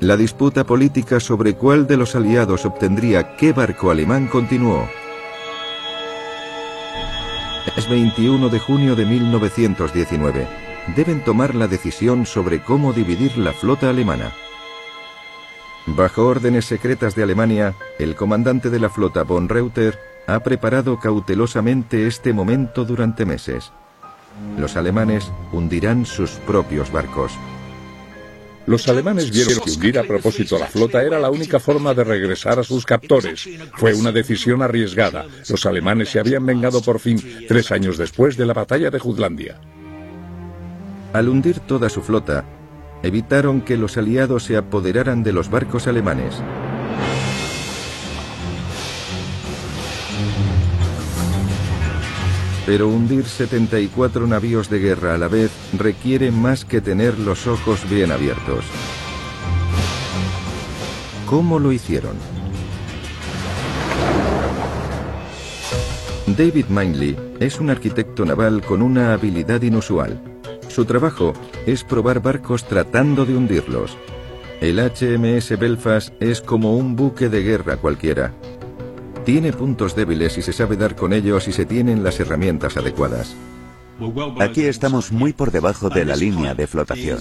La 0.00 0.16
disputa 0.16 0.64
política 0.64 1.20
sobre 1.20 1.56
cuál 1.56 1.86
de 1.86 1.98
los 1.98 2.16
aliados 2.16 2.64
obtendría 2.64 3.36
qué 3.36 3.52
barco 3.52 3.90
alemán 3.90 4.28
continuó. 4.28 4.88
Es 7.76 7.86
21 7.86 8.48
de 8.48 8.58
junio 8.60 8.96
de 8.96 9.04
1919. 9.04 10.48
Deben 10.96 11.22
tomar 11.22 11.54
la 11.54 11.68
decisión 11.68 12.24
sobre 12.24 12.62
cómo 12.62 12.94
dividir 12.94 13.36
la 13.36 13.52
flota 13.52 13.90
alemana. 13.90 14.32
Bajo 15.86 16.26
órdenes 16.26 16.64
secretas 16.64 17.14
de 17.14 17.22
Alemania, 17.22 17.74
el 17.98 18.16
comandante 18.16 18.70
de 18.70 18.80
la 18.80 18.88
flota 18.88 19.22
von 19.22 19.50
Reuter 19.50 19.98
ha 20.26 20.40
preparado 20.40 20.98
cautelosamente 20.98 22.06
este 22.06 22.32
momento 22.32 22.86
durante 22.86 23.26
meses. 23.26 23.70
Los 24.56 24.76
alemanes 24.76 25.30
hundirán 25.52 26.06
sus 26.06 26.30
propios 26.30 26.90
barcos. 26.90 27.32
Los 28.70 28.86
alemanes 28.86 29.32
vieron 29.32 29.58
que 29.64 29.72
hundir 29.72 29.98
a 29.98 30.04
propósito 30.04 30.56
la 30.56 30.66
flota 30.66 31.02
era 31.02 31.18
la 31.18 31.28
única 31.28 31.58
forma 31.58 31.92
de 31.92 32.04
regresar 32.04 32.60
a 32.60 32.62
sus 32.62 32.86
captores. 32.86 33.48
Fue 33.74 33.94
una 33.94 34.12
decisión 34.12 34.62
arriesgada. 34.62 35.26
Los 35.48 35.66
alemanes 35.66 36.10
se 36.10 36.20
habían 36.20 36.46
vengado 36.46 36.80
por 36.80 37.00
fin 37.00 37.20
tres 37.48 37.72
años 37.72 37.98
después 37.98 38.36
de 38.36 38.46
la 38.46 38.52
batalla 38.52 38.88
de 38.88 39.00
Jutlandia. 39.00 39.60
Al 41.12 41.28
hundir 41.28 41.58
toda 41.58 41.88
su 41.88 42.00
flota, 42.00 42.44
evitaron 43.02 43.60
que 43.60 43.76
los 43.76 43.96
aliados 43.96 44.44
se 44.44 44.56
apoderaran 44.56 45.24
de 45.24 45.32
los 45.32 45.50
barcos 45.50 45.88
alemanes. 45.88 46.40
Pero 52.70 52.86
hundir 52.86 53.24
74 53.24 54.28
navíos 54.28 54.70
de 54.70 54.78
guerra 54.78 55.16
a 55.16 55.18
la 55.18 55.26
vez 55.26 55.50
requiere 55.76 56.30
más 56.30 56.64
que 56.64 56.80
tener 56.80 57.18
los 57.18 57.48
ojos 57.48 57.80
bien 57.90 58.12
abiertos. 58.12 58.64
¿Cómo 61.26 61.58
lo 61.58 61.72
hicieron? 61.72 62.14
David 66.28 66.66
Mindley 66.68 67.16
es 67.40 67.58
un 67.58 67.70
arquitecto 67.70 68.24
naval 68.24 68.62
con 68.62 68.82
una 68.82 69.14
habilidad 69.14 69.62
inusual. 69.62 70.22
Su 70.68 70.84
trabajo 70.84 71.32
es 71.66 71.82
probar 71.82 72.22
barcos 72.22 72.62
tratando 72.62 73.26
de 73.26 73.36
hundirlos. 73.36 73.96
El 74.60 74.78
HMS 74.78 75.58
Belfast 75.58 76.14
es 76.22 76.40
como 76.40 76.76
un 76.76 76.94
buque 76.94 77.28
de 77.28 77.42
guerra 77.42 77.78
cualquiera. 77.78 78.32
Tiene 79.24 79.52
puntos 79.52 79.94
débiles 79.94 80.38
y 80.38 80.42
se 80.42 80.52
sabe 80.52 80.76
dar 80.76 80.96
con 80.96 81.12
ellos 81.12 81.44
si 81.44 81.52
se 81.52 81.66
tienen 81.66 82.02
las 82.02 82.18
herramientas 82.20 82.76
adecuadas. 82.76 83.36
Aquí 84.40 84.64
estamos 84.64 85.12
muy 85.12 85.32
por 85.32 85.50
debajo 85.50 85.90
de 85.90 86.04
la 86.04 86.16
línea 86.16 86.54
de 86.54 86.66
flotación. 86.66 87.18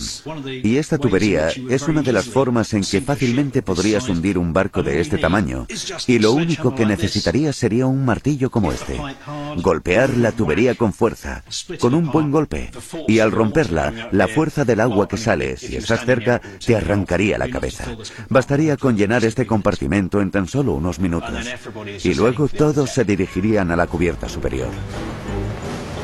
Y 0.63 0.77
esta 0.77 0.97
tubería 0.97 1.49
es 1.49 1.83
una 1.83 2.01
de 2.01 2.13
las 2.13 2.25
formas 2.25 2.73
en 2.73 2.83
que 2.83 3.01
fácilmente 3.01 3.61
podrías 3.61 4.07
hundir 4.07 4.37
un 4.37 4.53
barco 4.53 4.83
de 4.83 5.01
este 5.01 5.17
tamaño. 5.17 5.67
Y 6.07 6.19
lo 6.19 6.33
único 6.33 6.75
que 6.75 6.85
necesitarías 6.85 7.55
sería 7.55 7.85
un 7.85 8.05
martillo 8.05 8.49
como 8.49 8.71
este. 8.71 8.99
Golpear 9.57 10.17
la 10.17 10.31
tubería 10.31 10.75
con 10.75 10.93
fuerza, 10.93 11.43
con 11.79 11.93
un 11.93 12.11
buen 12.11 12.31
golpe. 12.31 12.71
Y 13.07 13.19
al 13.19 13.31
romperla, 13.31 14.09
la 14.11 14.27
fuerza 14.27 14.65
del 14.65 14.79
agua 14.79 15.07
que 15.07 15.17
sale, 15.17 15.57
si 15.57 15.75
estás 15.75 16.05
cerca, 16.05 16.41
te 16.65 16.75
arrancaría 16.75 17.37
la 17.37 17.49
cabeza. 17.49 17.85
Bastaría 18.29 18.77
con 18.77 18.97
llenar 18.97 19.25
este 19.25 19.45
compartimento 19.45 20.21
en 20.21 20.31
tan 20.31 20.47
solo 20.47 20.73
unos 20.73 20.99
minutos. 20.99 21.45
Y 22.03 22.13
luego 22.13 22.47
todos 22.47 22.91
se 22.91 23.03
dirigirían 23.03 23.71
a 23.71 23.75
la 23.75 23.87
cubierta 23.87 24.29
superior. 24.29 24.69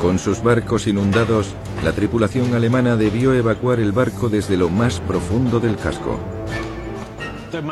Con 0.00 0.18
sus 0.18 0.42
barcos 0.42 0.86
inundados, 0.86 1.54
la 1.82 1.92
tripulación 1.92 2.54
alemana 2.54 2.96
debió 2.96 3.32
evacuar 3.32 3.80
el 3.80 3.92
barco 3.92 4.28
desde 4.28 4.56
lo 4.56 4.68
más 4.68 5.00
profundo 5.00 5.58
del 5.58 5.76
casco. 5.76 6.20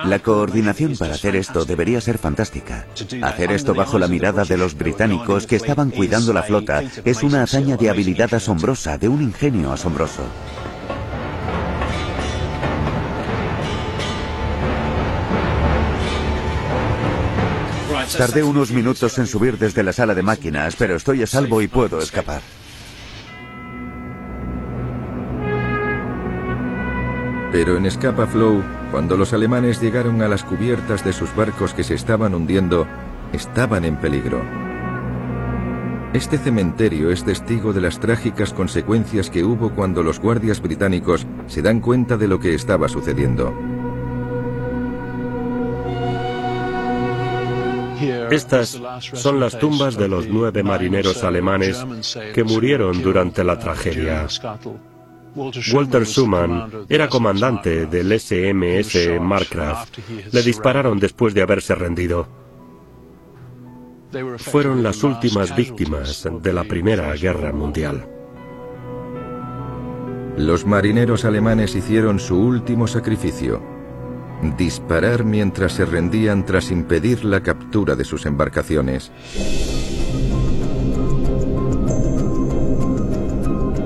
La 0.06 0.18
coordinación 0.18 0.96
para 0.96 1.14
hacer 1.14 1.36
esto 1.36 1.64
debería 1.64 2.00
ser 2.00 2.16
fantástica. 2.16 2.86
Hacer 3.22 3.52
esto 3.52 3.74
bajo 3.74 3.98
la 3.98 4.08
mirada 4.08 4.44
de 4.44 4.56
los 4.56 4.74
británicos 4.74 5.46
que 5.46 5.56
estaban 5.56 5.90
cuidando 5.90 6.32
la 6.32 6.42
flota 6.42 6.82
es 7.04 7.22
una 7.22 7.42
hazaña 7.42 7.76
de 7.76 7.90
habilidad 7.90 8.32
asombrosa, 8.32 8.96
de 8.96 9.08
un 9.08 9.22
ingenio 9.22 9.72
asombroso. 9.72 10.22
Tardé 18.16 18.42
unos 18.44 18.70
minutos 18.70 19.18
en 19.18 19.26
subir 19.26 19.58
desde 19.58 19.82
la 19.82 19.92
sala 19.92 20.14
de 20.14 20.22
máquinas, 20.22 20.76
pero 20.76 20.96
estoy 20.96 21.22
a 21.22 21.26
salvo 21.26 21.60
y 21.60 21.68
puedo 21.68 21.98
escapar. 21.98 22.42
Pero 27.50 27.76
en 27.76 27.90
Scapa 27.90 28.26
Flow, 28.26 28.62
cuando 28.90 29.16
los 29.16 29.32
alemanes 29.32 29.80
llegaron 29.80 30.22
a 30.22 30.28
las 30.28 30.42
cubiertas 30.42 31.04
de 31.04 31.12
sus 31.12 31.34
barcos 31.36 31.72
que 31.72 31.84
se 31.84 31.94
estaban 31.94 32.34
hundiendo, 32.34 32.86
estaban 33.32 33.84
en 33.84 33.96
peligro. 33.96 34.42
Este 36.12 36.38
cementerio 36.38 37.10
es 37.10 37.24
testigo 37.24 37.72
de 37.72 37.80
las 37.80 37.98
trágicas 37.98 38.52
consecuencias 38.52 39.30
que 39.30 39.44
hubo 39.44 39.70
cuando 39.74 40.04
los 40.04 40.20
guardias 40.20 40.60
británicos 40.60 41.26
se 41.48 41.62
dan 41.62 41.80
cuenta 41.80 42.16
de 42.16 42.28
lo 42.28 42.38
que 42.38 42.54
estaba 42.54 42.88
sucediendo. 42.88 43.52
Estas 48.30 48.80
son 49.12 49.40
las 49.40 49.58
tumbas 49.58 49.96
de 49.96 50.08
los 50.08 50.26
nueve 50.28 50.62
marineros 50.62 51.22
alemanes 51.24 51.84
que 52.34 52.44
murieron 52.44 53.02
durante 53.02 53.44
la 53.44 53.58
tragedia. 53.58 54.26
Walter 55.72 56.06
Schumann 56.06 56.86
era 56.88 57.08
comandante 57.08 57.86
del 57.86 58.18
SMS 58.18 59.20
Marcraft. 59.20 59.98
Le 60.32 60.42
dispararon 60.42 60.98
después 60.98 61.34
de 61.34 61.42
haberse 61.42 61.74
rendido. 61.74 62.28
Fueron 64.38 64.82
las 64.82 65.02
últimas 65.02 65.56
víctimas 65.56 66.28
de 66.40 66.52
la 66.52 66.62
Primera 66.62 67.12
Guerra 67.14 67.52
Mundial. 67.52 68.08
Los 70.36 70.64
marineros 70.64 71.24
alemanes 71.24 71.74
hicieron 71.74 72.20
su 72.20 72.38
último 72.38 72.86
sacrificio 72.86 73.73
disparar 74.52 75.24
mientras 75.24 75.72
se 75.72 75.84
rendían 75.84 76.44
tras 76.44 76.70
impedir 76.70 77.24
la 77.24 77.42
captura 77.42 77.96
de 77.96 78.04
sus 78.04 78.26
embarcaciones. 78.26 79.10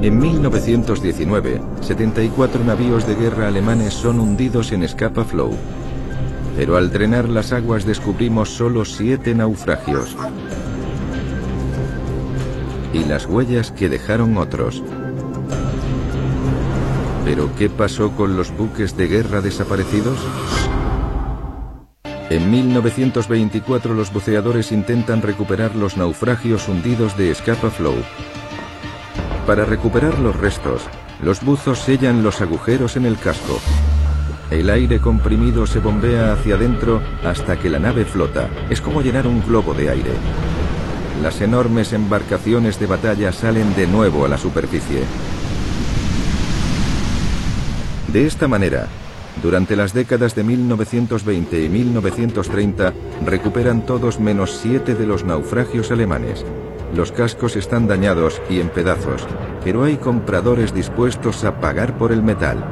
En 0.00 0.16
1919, 0.18 1.60
74 1.80 2.64
navíos 2.64 3.06
de 3.06 3.16
guerra 3.16 3.48
alemanes 3.48 3.94
son 3.94 4.20
hundidos 4.20 4.70
en 4.70 4.86
Scapa 4.88 5.24
Flow. 5.24 5.50
Pero 6.56 6.76
al 6.76 6.92
drenar 6.92 7.28
las 7.28 7.52
aguas 7.52 7.84
descubrimos 7.84 8.48
solo 8.48 8.84
siete 8.84 9.34
naufragios. 9.34 10.16
Y 12.92 13.04
las 13.04 13.26
huellas 13.26 13.72
que 13.72 13.88
dejaron 13.88 14.36
otros. 14.36 14.82
¿Pero 17.28 17.50
qué 17.58 17.68
pasó 17.68 18.12
con 18.12 18.38
los 18.38 18.56
buques 18.56 18.96
de 18.96 19.06
guerra 19.06 19.42
desaparecidos? 19.42 20.16
En 22.30 22.50
1924 22.50 23.92
los 23.92 24.10
buceadores 24.10 24.72
intentan 24.72 25.20
recuperar 25.20 25.76
los 25.76 25.98
naufragios 25.98 26.66
hundidos 26.68 27.18
de 27.18 27.34
Scapa 27.34 27.68
Flow. 27.68 27.96
Para 29.46 29.66
recuperar 29.66 30.18
los 30.20 30.36
restos, 30.36 30.80
los 31.22 31.44
buzos 31.44 31.80
sellan 31.80 32.22
los 32.22 32.40
agujeros 32.40 32.96
en 32.96 33.04
el 33.04 33.18
casco. 33.18 33.60
El 34.50 34.70
aire 34.70 34.98
comprimido 34.98 35.66
se 35.66 35.80
bombea 35.80 36.32
hacia 36.32 36.54
adentro 36.54 37.02
hasta 37.24 37.58
que 37.58 37.68
la 37.68 37.78
nave 37.78 38.06
flota. 38.06 38.48
Es 38.70 38.80
como 38.80 39.02
llenar 39.02 39.26
un 39.26 39.42
globo 39.46 39.74
de 39.74 39.90
aire. 39.90 40.12
Las 41.22 41.42
enormes 41.42 41.92
embarcaciones 41.92 42.80
de 42.80 42.86
batalla 42.86 43.32
salen 43.32 43.76
de 43.76 43.86
nuevo 43.86 44.24
a 44.24 44.28
la 44.28 44.38
superficie. 44.38 45.02
De 48.08 48.26
esta 48.26 48.48
manera, 48.48 48.86
durante 49.42 49.76
las 49.76 49.92
décadas 49.92 50.34
de 50.34 50.42
1920 50.42 51.62
y 51.62 51.68
1930 51.68 52.94
recuperan 53.26 53.84
todos 53.84 54.18
menos 54.18 54.56
siete 54.56 54.94
de 54.94 55.06
los 55.06 55.24
naufragios 55.24 55.90
alemanes. 55.90 56.44
Los 56.94 57.12
cascos 57.12 57.54
están 57.54 57.86
dañados 57.86 58.40
y 58.48 58.60
en 58.60 58.70
pedazos, 58.70 59.26
pero 59.62 59.84
hay 59.84 59.98
compradores 59.98 60.72
dispuestos 60.72 61.44
a 61.44 61.60
pagar 61.60 61.98
por 61.98 62.10
el 62.10 62.22
metal. 62.22 62.64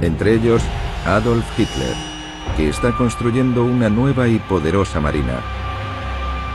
Entre 0.00 0.32
ellos, 0.32 0.62
Adolf 1.04 1.46
Hitler, 1.58 1.94
que 2.56 2.70
está 2.70 2.96
construyendo 2.96 3.64
una 3.64 3.90
nueva 3.90 4.28
y 4.28 4.38
poderosa 4.38 4.98
marina. 4.98 5.42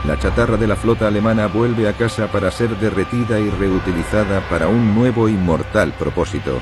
la 0.04 0.18
chatarra 0.18 0.58
de 0.58 0.66
la 0.66 0.76
flota 0.76 1.06
alemana 1.06 1.46
vuelve 1.46 1.88
a 1.88 1.94
casa 1.94 2.26
para 2.26 2.50
ser 2.50 2.76
derretida 2.78 3.38
y 3.38 3.48
reutilizada 3.48 4.46
para 4.50 4.68
un 4.68 4.94
nuevo 4.94 5.28
y 5.30 5.32
mortal 5.32 5.94
propósito. 5.98 6.60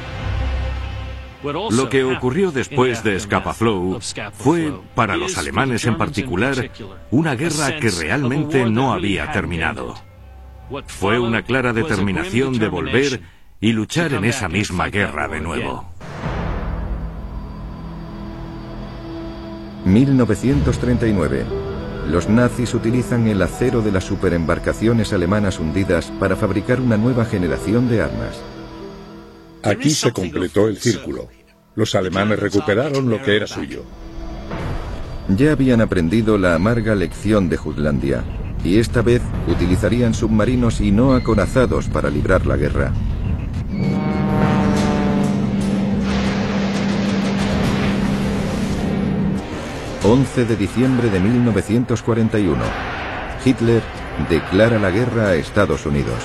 Lo 1.42 1.88
que 1.88 2.04
ocurrió 2.04 2.52
después 2.52 3.02
de 3.02 3.18
Scapa-Flow 3.18 4.00
fue, 4.32 4.72
para 4.94 5.16
los 5.16 5.36
alemanes 5.38 5.84
en 5.84 5.98
particular, 5.98 6.70
una 7.10 7.34
guerra 7.34 7.78
que 7.78 7.90
realmente 7.90 8.64
no 8.66 8.92
había 8.92 9.32
terminado. 9.32 9.94
Fue 10.86 11.18
una 11.18 11.42
clara 11.42 11.72
determinación 11.72 12.58
de 12.58 12.68
volver 12.68 13.20
y 13.60 13.72
luchar 13.72 14.12
en 14.12 14.24
esa 14.24 14.48
misma 14.48 14.88
guerra 14.88 15.28
de 15.28 15.40
nuevo. 15.40 15.88
1939. 19.84 21.44
Los 22.08 22.28
nazis 22.28 22.74
utilizan 22.74 23.26
el 23.28 23.42
acero 23.42 23.82
de 23.82 23.92
las 23.92 24.04
superembarcaciones 24.04 25.12
alemanas 25.12 25.58
hundidas 25.58 26.12
para 26.18 26.36
fabricar 26.36 26.80
una 26.80 26.96
nueva 26.96 27.24
generación 27.24 27.88
de 27.88 28.02
armas. 28.02 28.40
Aquí 29.62 29.90
se 29.90 30.12
completó 30.12 30.68
el 30.68 30.78
círculo. 30.78 31.28
Los 31.74 31.94
alemanes 31.94 32.38
recuperaron 32.38 33.08
lo 33.08 33.22
que 33.22 33.36
era 33.36 33.46
suyo. 33.46 33.84
Ya 35.28 35.52
habían 35.52 35.80
aprendido 35.80 36.36
la 36.36 36.54
amarga 36.54 36.94
lección 36.94 37.48
de 37.48 37.56
Jutlandia, 37.56 38.24
y 38.64 38.78
esta 38.78 39.02
vez 39.02 39.22
utilizarían 39.46 40.14
submarinos 40.14 40.80
y 40.80 40.90
no 40.90 41.14
acorazados 41.14 41.88
para 41.88 42.10
librar 42.10 42.44
la 42.46 42.56
guerra. 42.56 42.92
11 50.04 50.44
de 50.46 50.56
diciembre 50.56 51.10
de 51.10 51.20
1941. 51.20 52.60
Hitler 53.44 53.82
declara 54.28 54.80
la 54.80 54.90
guerra 54.90 55.28
a 55.28 55.34
Estados 55.36 55.86
Unidos. 55.86 56.18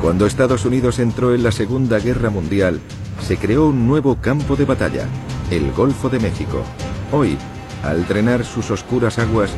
Cuando 0.00 0.26
Estados 0.26 0.64
Unidos 0.64 0.98
entró 0.98 1.34
en 1.34 1.42
la 1.42 1.52
Segunda 1.52 1.98
Guerra 1.98 2.30
Mundial, 2.30 2.80
se 3.20 3.36
creó 3.36 3.66
un 3.66 3.86
nuevo 3.86 4.16
campo 4.20 4.56
de 4.56 4.64
batalla, 4.64 5.06
el 5.50 5.72
Golfo 5.72 6.08
de 6.08 6.20
México. 6.20 6.64
Hoy, 7.12 7.36
al 7.84 8.06
drenar 8.06 8.44
sus 8.44 8.70
oscuras 8.70 9.18
aguas, 9.18 9.50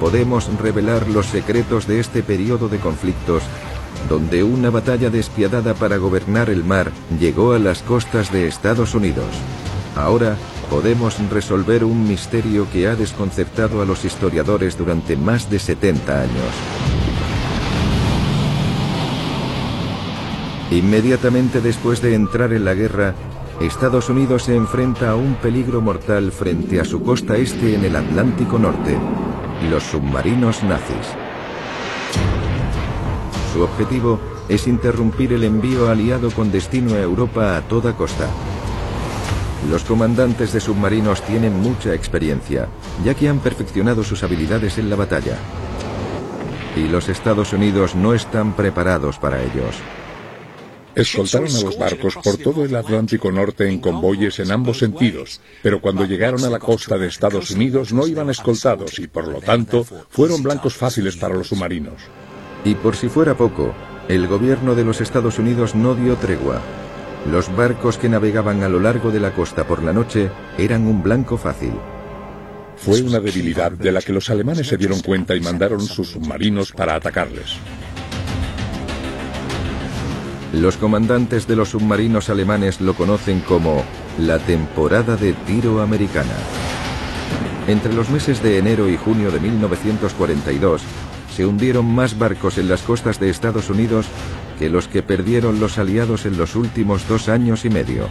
podemos 0.00 0.50
revelar 0.60 1.08
los 1.08 1.26
secretos 1.26 1.86
de 1.86 2.00
este 2.00 2.22
periodo 2.22 2.68
de 2.68 2.78
conflictos, 2.78 3.42
donde 4.08 4.42
una 4.42 4.70
batalla 4.70 5.08
despiadada 5.08 5.74
para 5.74 5.96
gobernar 5.96 6.50
el 6.50 6.64
mar 6.64 6.90
llegó 7.18 7.52
a 7.52 7.58
las 7.58 7.82
costas 7.82 8.30
de 8.30 8.46
Estados 8.48 8.94
Unidos. 8.94 9.26
Ahora 9.96 10.36
podemos 10.68 11.18
resolver 11.30 11.82
un 11.82 12.06
misterio 12.06 12.68
que 12.70 12.86
ha 12.86 12.94
desconcertado 12.94 13.80
a 13.80 13.86
los 13.86 14.04
historiadores 14.04 14.76
durante 14.76 15.16
más 15.16 15.50
de 15.50 15.58
70 15.58 16.20
años. 16.20 16.52
Inmediatamente 20.70 21.60
después 21.62 22.02
de 22.02 22.14
entrar 22.14 22.52
en 22.52 22.66
la 22.66 22.74
guerra, 22.74 23.14
Estados 23.60 24.10
Unidos 24.10 24.42
se 24.42 24.54
enfrenta 24.54 25.10
a 25.10 25.16
un 25.16 25.36
peligro 25.36 25.80
mortal 25.80 26.30
frente 26.30 26.78
a 26.78 26.84
su 26.84 27.02
costa 27.02 27.36
este 27.36 27.74
en 27.74 27.84
el 27.84 27.96
Atlántico 27.96 28.58
Norte, 28.58 28.98
los 29.70 29.82
submarinos 29.84 30.62
nazis. 30.62 31.06
Su 33.54 33.62
objetivo 33.62 34.20
es 34.50 34.66
interrumpir 34.66 35.32
el 35.32 35.44
envío 35.44 35.88
aliado 35.88 36.30
con 36.30 36.52
destino 36.52 36.94
a 36.94 37.00
Europa 37.00 37.56
a 37.56 37.62
toda 37.62 37.96
costa. 37.96 38.28
Los 39.70 39.84
comandantes 39.84 40.52
de 40.52 40.60
submarinos 40.60 41.22
tienen 41.22 41.58
mucha 41.60 41.92
experiencia, 41.94 42.68
ya 43.04 43.14
que 43.14 43.28
han 43.28 43.40
perfeccionado 43.40 44.04
sus 44.04 44.22
habilidades 44.22 44.78
en 44.78 44.90
la 44.90 44.96
batalla. 44.96 45.36
Y 46.76 46.88
los 46.88 47.08
Estados 47.08 47.52
Unidos 47.52 47.94
no 47.94 48.14
están 48.14 48.54
preparados 48.54 49.18
para 49.18 49.42
ellos. 49.42 49.74
Escoltaron 50.94 51.54
a 51.54 51.60
los 51.60 51.78
barcos 51.78 52.14
por 52.14 52.36
todo 52.38 52.64
el 52.64 52.74
Atlántico 52.74 53.30
Norte 53.30 53.68
en 53.68 53.80
convoyes 53.80 54.38
en 54.38 54.50
ambos 54.50 54.78
sentidos, 54.78 55.40
pero 55.62 55.80
cuando 55.80 56.06
llegaron 56.06 56.42
a 56.44 56.50
la 56.50 56.58
costa 56.58 56.96
de 56.96 57.08
Estados 57.08 57.50
Unidos 57.50 57.92
no 57.92 58.06
iban 58.06 58.30
escoltados 58.30 58.98
y 58.98 59.06
por 59.06 59.28
lo 59.28 59.40
tanto 59.40 59.84
fueron 59.84 60.42
blancos 60.42 60.74
fáciles 60.74 61.16
para 61.16 61.34
los 61.34 61.48
submarinos. 61.48 62.00
Y 62.64 62.76
por 62.76 62.96
si 62.96 63.08
fuera 63.08 63.36
poco, 63.36 63.74
el 64.08 64.26
gobierno 64.26 64.74
de 64.74 64.84
los 64.84 65.02
Estados 65.02 65.38
Unidos 65.38 65.74
no 65.74 65.94
dio 65.94 66.14
tregua. 66.16 66.62
Los 67.30 67.54
barcos 67.54 67.98
que 67.98 68.08
navegaban 68.08 68.62
a 68.62 68.68
lo 68.68 68.78
largo 68.78 69.10
de 69.10 69.18
la 69.18 69.32
costa 69.32 69.66
por 69.66 69.82
la 69.82 69.92
noche 69.92 70.30
eran 70.58 70.86
un 70.86 71.02
blanco 71.02 71.36
fácil. 71.36 71.72
Fue 72.76 73.02
una 73.02 73.18
debilidad 73.18 73.72
de 73.72 73.90
la 73.90 74.00
que 74.00 74.12
los 74.12 74.30
alemanes 74.30 74.68
se 74.68 74.76
dieron 74.76 75.00
cuenta 75.00 75.34
y 75.34 75.40
mandaron 75.40 75.80
sus 75.80 76.10
submarinos 76.10 76.70
para 76.70 76.94
atacarles. 76.94 77.56
Los 80.52 80.76
comandantes 80.76 81.48
de 81.48 81.56
los 81.56 81.70
submarinos 81.70 82.30
alemanes 82.30 82.80
lo 82.80 82.94
conocen 82.94 83.40
como 83.40 83.84
la 84.18 84.38
temporada 84.38 85.16
de 85.16 85.32
tiro 85.32 85.82
americana. 85.82 86.36
Entre 87.66 87.92
los 87.92 88.08
meses 88.08 88.40
de 88.40 88.58
enero 88.58 88.88
y 88.88 88.96
junio 88.96 89.32
de 89.32 89.40
1942, 89.40 90.82
se 91.34 91.44
hundieron 91.44 91.86
más 91.86 92.16
barcos 92.16 92.56
en 92.58 92.68
las 92.68 92.82
costas 92.82 93.18
de 93.18 93.30
Estados 93.30 93.68
Unidos 93.68 94.06
que 94.58 94.70
los 94.70 94.88
que 94.88 95.02
perdieron 95.02 95.60
los 95.60 95.78
aliados 95.78 96.26
en 96.26 96.36
los 96.36 96.56
últimos 96.56 97.06
dos 97.08 97.28
años 97.28 97.64
y 97.64 97.70
medio. 97.70 98.08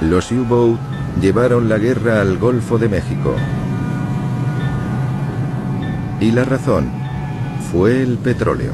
Los 0.00 0.32
U-Boat 0.32 0.78
llevaron 1.20 1.68
la 1.68 1.78
guerra 1.78 2.20
al 2.20 2.38
Golfo 2.38 2.78
de 2.78 2.88
México. 2.88 3.36
Y 6.20 6.32
la 6.32 6.44
razón 6.44 6.90
fue 7.70 8.02
el 8.02 8.16
petróleo. 8.18 8.72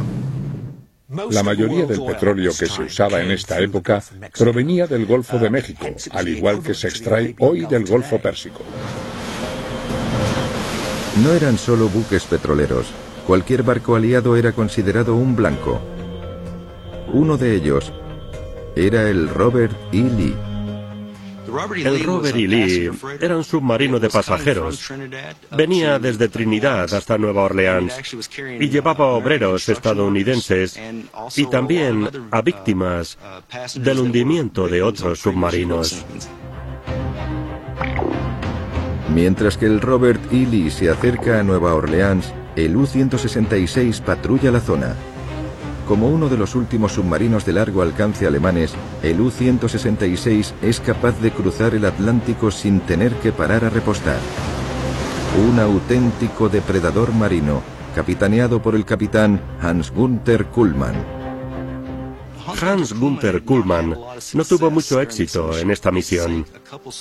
La 1.30 1.42
mayoría 1.42 1.86
del 1.86 2.04
petróleo 2.04 2.52
que 2.58 2.66
se 2.66 2.82
usaba 2.82 3.22
en 3.22 3.30
esta 3.30 3.60
época 3.60 4.02
provenía 4.36 4.86
del 4.86 5.06
Golfo 5.06 5.38
de 5.38 5.50
México, 5.50 5.86
al 6.10 6.28
igual 6.28 6.62
que 6.62 6.74
se 6.74 6.88
extrae 6.88 7.34
hoy 7.38 7.64
del 7.66 7.86
Golfo 7.86 8.18
Pérsico. 8.18 8.62
No 11.22 11.32
eran 11.32 11.56
solo 11.56 11.88
buques 11.88 12.24
petroleros. 12.24 12.92
Cualquier 13.26 13.62
barco 13.62 13.96
aliado 13.96 14.36
era 14.36 14.52
considerado 14.52 15.16
un 15.16 15.34
blanco. 15.34 15.80
Uno 17.12 17.38
de 17.38 17.54
ellos 17.54 17.90
era 18.76 19.08
el 19.08 19.28
Robert 19.30 19.74
E. 19.92 20.02
Lee. 20.02 20.36
El 21.76 22.04
Robert 22.04 22.36
E. 22.36 22.46
Lee 22.46 22.90
era 23.18 23.34
un 23.34 23.44
submarino 23.44 23.98
de 23.98 24.10
pasajeros. 24.10 24.92
Venía 25.52 25.98
desde 25.98 26.28
Trinidad 26.28 26.92
hasta 26.92 27.16
Nueva 27.16 27.44
Orleans 27.44 27.94
y 28.60 28.68
llevaba 28.68 29.06
obreros 29.06 29.70
estadounidenses 29.70 30.78
y 31.34 31.46
también 31.46 32.10
a 32.30 32.42
víctimas 32.42 33.16
del 33.74 34.00
hundimiento 34.00 34.68
de 34.68 34.82
otros 34.82 35.20
submarinos. 35.20 36.04
Mientras 39.14 39.56
que 39.56 39.66
el 39.66 39.80
Robert 39.80 40.20
E. 40.32 40.46
Lee 40.46 40.70
se 40.70 40.90
acerca 40.90 41.38
a 41.38 41.42
Nueva 41.42 41.74
Orleans, 41.74 42.32
el 42.56 42.76
U-166 42.76 44.00
patrulla 44.00 44.50
la 44.50 44.60
zona. 44.60 44.94
Como 45.86 46.08
uno 46.08 46.28
de 46.28 46.36
los 46.36 46.56
últimos 46.56 46.92
submarinos 46.92 47.46
de 47.46 47.52
largo 47.52 47.82
alcance 47.82 48.26
alemanes, 48.26 48.74
el 49.02 49.20
U-166 49.20 50.52
es 50.62 50.80
capaz 50.80 51.20
de 51.20 51.30
cruzar 51.30 51.74
el 51.74 51.84
Atlántico 51.84 52.50
sin 52.50 52.80
tener 52.80 53.12
que 53.14 53.30
parar 53.30 53.64
a 53.64 53.70
repostar. 53.70 54.18
Un 55.48 55.60
auténtico 55.60 56.48
depredador 56.48 57.12
marino, 57.12 57.62
capitaneado 57.94 58.60
por 58.60 58.74
el 58.74 58.84
capitán 58.84 59.40
Hans 59.60 59.92
Gunther 59.92 60.46
Kuhlmann. 60.46 61.15
Hans 62.60 62.92
Gunther 62.92 63.42
Kuhlmann 63.42 63.96
no 64.34 64.44
tuvo 64.44 64.70
mucho 64.70 65.00
éxito 65.00 65.56
en 65.56 65.70
esta 65.70 65.90
misión. 65.90 66.46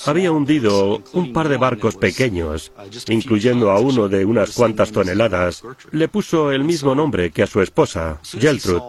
Había 0.04 0.32
hundido 0.32 1.02
un 1.12 1.32
par 1.32 1.48
de 1.48 1.56
barcos 1.56 1.96
pequeños, 1.96 2.72
incluyendo 3.08 3.70
a 3.70 3.80
uno 3.80 4.08
de 4.08 4.24
unas 4.24 4.52
cuantas 4.52 4.92
toneladas. 4.92 5.62
Le 5.92 6.08
puso 6.08 6.50
el 6.50 6.64
mismo 6.64 6.94
nombre 6.94 7.30
que 7.30 7.42
a 7.42 7.46
su 7.46 7.60
esposa, 7.60 8.20
Geltrud. 8.22 8.82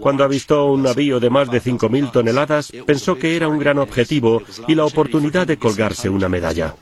Cuando 0.00 0.24
avistó 0.24 0.66
un 0.66 0.82
navío 0.82 1.20
de 1.20 1.30
más 1.30 1.50
de 1.50 1.62
5.000 1.62 2.12
toneladas, 2.12 2.72
pensó 2.86 3.16
que 3.16 3.36
era 3.36 3.48
un 3.48 3.58
gran 3.58 3.78
objetivo 3.78 4.42
y 4.68 4.74
la 4.74 4.84
oportunidad 4.84 5.46
de 5.46 5.58
colgarse 5.58 6.08
una 6.08 6.28
medalla. 6.28 6.74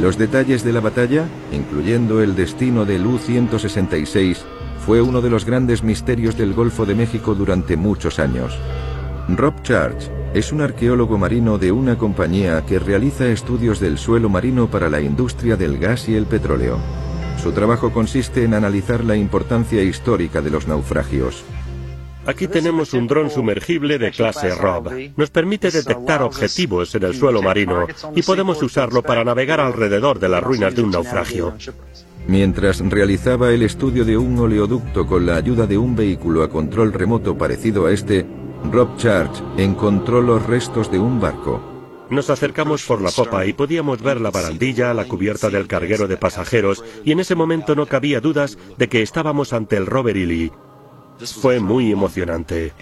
Los 0.00 0.18
detalles 0.18 0.62
de 0.62 0.72
la 0.72 0.80
batalla, 0.80 1.26
incluyendo 1.52 2.22
el 2.22 2.36
destino 2.36 2.84
del 2.84 3.06
U-166, 3.06 4.36
fue 4.84 5.00
uno 5.00 5.20
de 5.20 5.30
los 5.30 5.44
grandes 5.44 5.82
misterios 5.82 6.36
del 6.36 6.54
Golfo 6.54 6.86
de 6.86 6.94
México 6.94 7.34
durante 7.34 7.76
muchos 7.76 8.18
años. 8.18 8.58
Rob 9.28 9.54
Church, 9.62 10.10
es 10.34 10.52
un 10.52 10.60
arqueólogo 10.60 11.16
marino 11.18 11.56
de 11.58 11.72
una 11.72 11.96
compañía 11.96 12.62
que 12.66 12.78
realiza 12.78 13.26
estudios 13.26 13.80
del 13.80 13.96
suelo 13.96 14.28
marino 14.28 14.70
para 14.70 14.90
la 14.90 15.00
industria 15.00 15.56
del 15.56 15.78
gas 15.78 16.08
y 16.08 16.14
el 16.14 16.26
petróleo. 16.26 16.78
Su 17.42 17.52
trabajo 17.52 17.92
consiste 17.92 18.44
en 18.44 18.54
analizar 18.54 19.04
la 19.04 19.16
importancia 19.16 19.82
histórica 19.82 20.42
de 20.42 20.50
los 20.50 20.68
naufragios. 20.68 21.42
Aquí 22.26 22.48
tenemos 22.48 22.92
un 22.92 23.06
dron 23.06 23.30
sumergible 23.30 23.98
de 23.98 24.10
clase 24.10 24.54
ROB. 24.54 25.12
Nos 25.16 25.30
permite 25.30 25.70
detectar 25.70 26.22
objetivos 26.22 26.94
en 26.94 27.04
el 27.04 27.14
suelo 27.14 27.40
marino 27.40 27.86
y 28.14 28.22
podemos 28.22 28.60
usarlo 28.62 29.02
para 29.02 29.24
navegar 29.24 29.60
alrededor 29.60 30.18
de 30.18 30.28
las 30.28 30.42
ruinas 30.42 30.74
de 30.74 30.82
un 30.82 30.90
naufragio. 30.90 31.54
Mientras 32.28 32.80
realizaba 32.80 33.52
el 33.52 33.62
estudio 33.62 34.04
de 34.04 34.16
un 34.16 34.36
oleoducto 34.38 35.06
con 35.06 35.26
la 35.26 35.36
ayuda 35.36 35.66
de 35.66 35.78
un 35.78 35.94
vehículo 35.94 36.42
a 36.42 36.50
control 36.50 36.92
remoto 36.92 37.38
parecido 37.38 37.86
a 37.86 37.92
este, 37.92 38.26
Rob 38.72 38.96
Charge 38.96 39.42
encontró 39.58 40.20
los 40.20 40.44
restos 40.44 40.90
de 40.90 40.98
un 40.98 41.20
barco. 41.20 41.62
Nos 42.10 42.30
acercamos 42.30 42.84
por 42.84 43.00
la 43.00 43.10
popa 43.10 43.46
y 43.46 43.52
podíamos 43.52 44.02
ver 44.02 44.20
la 44.20 44.30
barandilla, 44.30 44.94
la 44.94 45.06
cubierta 45.06 45.50
del 45.50 45.66
carguero 45.66 46.08
de 46.08 46.16
pasajeros, 46.16 46.84
y 47.04 47.12
en 47.12 47.20
ese 47.20 47.34
momento 47.34 47.74
no 47.74 47.86
cabía 47.86 48.20
dudas 48.20 48.58
de 48.76 48.88
que 48.88 49.02
estábamos 49.02 49.52
ante 49.52 49.76
el 49.76 49.86
Robert 49.86 50.16
E. 50.16 50.26
Lee. 50.26 50.52
Fue 51.40 51.60
muy 51.60 51.90
emocionante. 51.90 52.72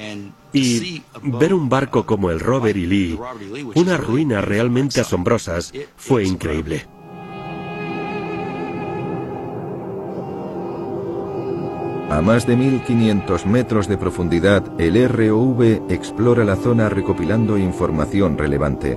Y 0.53 1.03
ver 1.23 1.55
un 1.55 1.69
barco 1.69 2.05
como 2.05 2.31
el 2.31 2.41
Robert 2.41 2.77
E. 2.77 2.87
Lee, 2.87 3.19
unas 3.75 4.05
ruinas 4.05 4.45
realmente 4.45 5.01
asombrosas, 5.01 5.73
fue 5.97 6.25
increíble. 6.25 6.87
A 12.15 12.23
más 12.23 12.47
de 12.47 12.55
1500 12.55 13.45
metros 13.45 13.89
de 13.89 13.99
profundidad, 13.99 14.63
el 14.81 15.09
ROV 15.09 15.91
explora 15.91 16.45
la 16.45 16.55
zona 16.55 16.89
recopilando 16.89 17.59
información 17.59 18.39
relevante. 18.39 18.97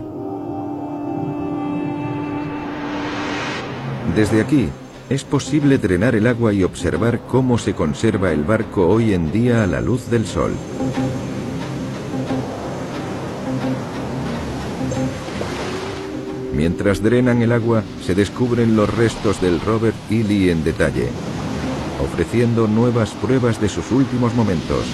Desde 4.16 4.40
aquí, 4.40 4.70
es 5.10 5.24
posible 5.24 5.80
drenar 5.80 6.14
el 6.14 6.28
agua 6.28 6.54
y 6.54 6.64
observar 6.64 7.22
cómo 7.22 7.58
se 7.58 7.74
conserva 7.74 8.32
el 8.32 8.44
barco 8.44 8.88
hoy 8.88 9.16
en 9.16 9.32
día 9.32 9.64
a 9.64 9.68
la 9.68 9.82
luz 9.82 10.12
del 10.12 10.28
sol. 10.28 10.52
Mientras 16.54 17.02
drenan 17.02 17.42
el 17.42 17.52
agua, 17.52 17.82
se 18.04 18.14
descubren 18.14 18.76
los 18.76 18.96
restos 18.96 19.42
del 19.42 19.60
Robert 19.60 19.96
E. 20.12 20.24
Lee 20.24 20.52
en 20.52 20.64
detalle 20.64 21.10
ofreciendo 22.02 22.68
nuevas 22.68 23.12
pruebas 23.12 23.60
de 23.62 23.70
sus 23.70 23.92
últimos 23.92 24.34
momentos. 24.34 24.86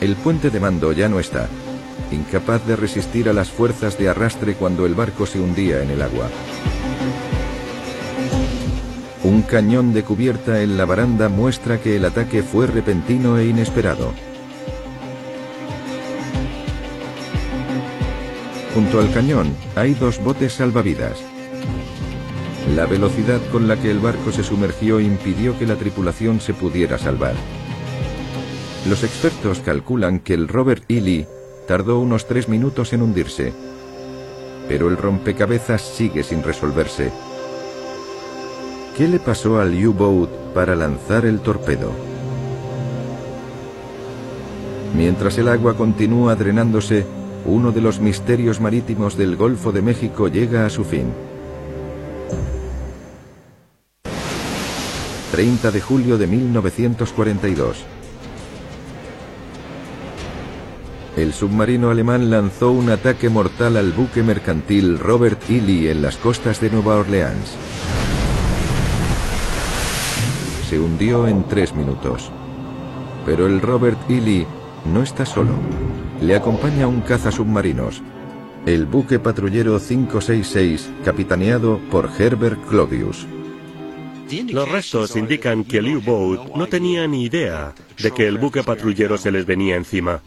El 0.00 0.16
puente 0.16 0.50
de 0.50 0.60
mando 0.60 0.92
ya 0.92 1.08
no 1.08 1.18
está, 1.18 1.48
incapaz 2.10 2.66
de 2.66 2.76
resistir 2.76 3.28
a 3.28 3.32
las 3.32 3.50
fuerzas 3.50 3.98
de 3.98 4.08
arrastre 4.08 4.54
cuando 4.54 4.86
el 4.86 4.94
barco 4.94 5.26
se 5.26 5.40
hundía 5.40 5.82
en 5.82 5.90
el 5.90 6.02
agua. 6.02 6.28
Un 9.22 9.40
cañón 9.42 9.94
de 9.94 10.02
cubierta 10.02 10.60
en 10.60 10.76
la 10.76 10.84
baranda 10.84 11.30
muestra 11.30 11.80
que 11.80 11.96
el 11.96 12.04
ataque 12.04 12.42
fue 12.42 12.66
repentino 12.66 13.38
e 13.38 13.46
inesperado. 13.46 14.12
Junto 18.74 19.00
al 19.00 19.10
cañón 19.12 19.56
hay 19.76 19.94
dos 19.94 20.22
botes 20.22 20.52
salvavidas. 20.52 21.33
La 22.72 22.86
velocidad 22.86 23.40
con 23.52 23.68
la 23.68 23.76
que 23.76 23.90
el 23.90 23.98
barco 23.98 24.32
se 24.32 24.42
sumergió 24.42 24.98
impidió 24.98 25.56
que 25.58 25.66
la 25.66 25.76
tripulación 25.76 26.40
se 26.40 26.54
pudiera 26.54 26.96
salvar. 26.98 27.34
Los 28.88 29.04
expertos 29.04 29.60
calculan 29.60 30.18
que 30.18 30.34
el 30.34 30.48
Robert 30.48 30.82
E. 30.88 31.00
Lee 31.00 31.26
tardó 31.68 32.00
unos 32.00 32.26
tres 32.26 32.48
minutos 32.48 32.92
en 32.92 33.02
hundirse, 33.02 33.52
pero 34.66 34.88
el 34.88 34.96
rompecabezas 34.96 35.82
sigue 35.82 36.22
sin 36.22 36.42
resolverse. 36.42 37.12
¿Qué 38.96 39.08
le 39.08 39.18
pasó 39.18 39.60
al 39.60 39.74
U-Boat 39.86 40.30
para 40.54 40.74
lanzar 40.74 41.26
el 41.26 41.40
torpedo? 41.40 41.92
Mientras 44.96 45.36
el 45.38 45.48
agua 45.48 45.76
continúa 45.76 46.34
drenándose, 46.34 47.04
uno 47.44 47.72
de 47.72 47.82
los 47.82 48.00
misterios 48.00 48.60
marítimos 48.60 49.16
del 49.16 49.36
Golfo 49.36 49.70
de 49.70 49.82
México 49.82 50.28
llega 50.28 50.64
a 50.64 50.70
su 50.70 50.84
fin. 50.84 51.12
30 55.34 55.72
de 55.72 55.80
julio 55.80 56.16
de 56.16 56.28
1942. 56.28 57.84
El 61.16 61.32
submarino 61.32 61.90
alemán 61.90 62.30
lanzó 62.30 62.70
un 62.70 62.88
ataque 62.88 63.28
mortal 63.28 63.76
al 63.76 63.90
buque 63.90 64.22
mercantil 64.22 64.96
Robert 64.96 65.42
E. 65.50 65.60
Lee 65.60 65.88
en 65.88 66.02
las 66.02 66.18
costas 66.18 66.60
de 66.60 66.70
Nueva 66.70 66.94
Orleans. 66.94 67.56
Se 70.70 70.78
hundió 70.78 71.26
en 71.26 71.42
tres 71.48 71.74
minutos. 71.74 72.30
Pero 73.26 73.48
el 73.48 73.60
Robert 73.60 73.98
E. 74.08 74.20
Lee 74.20 74.46
no 74.84 75.02
está 75.02 75.26
solo. 75.26 75.54
Le 76.20 76.36
acompaña 76.36 76.86
un 76.86 77.00
caza 77.00 77.32
submarinos, 77.32 78.02
el 78.66 78.86
buque 78.86 79.18
patrullero 79.18 79.80
566, 79.80 80.90
capitaneado 81.04 81.80
por 81.90 82.08
Herbert 82.16 82.64
Claudius. 82.68 83.26
Los 84.48 84.68
restos 84.68 85.16
indican 85.16 85.64
que 85.64 85.78
el 85.78 85.96
U-Boat 85.96 86.54
no 86.56 86.66
tenía 86.66 87.06
ni 87.06 87.24
idea 87.24 87.74
de 87.98 88.10
que 88.10 88.26
el 88.26 88.38
buque 88.38 88.62
patrullero 88.62 89.18
se 89.18 89.30
les 89.30 89.46
venía 89.46 89.76
encima. 89.76 90.22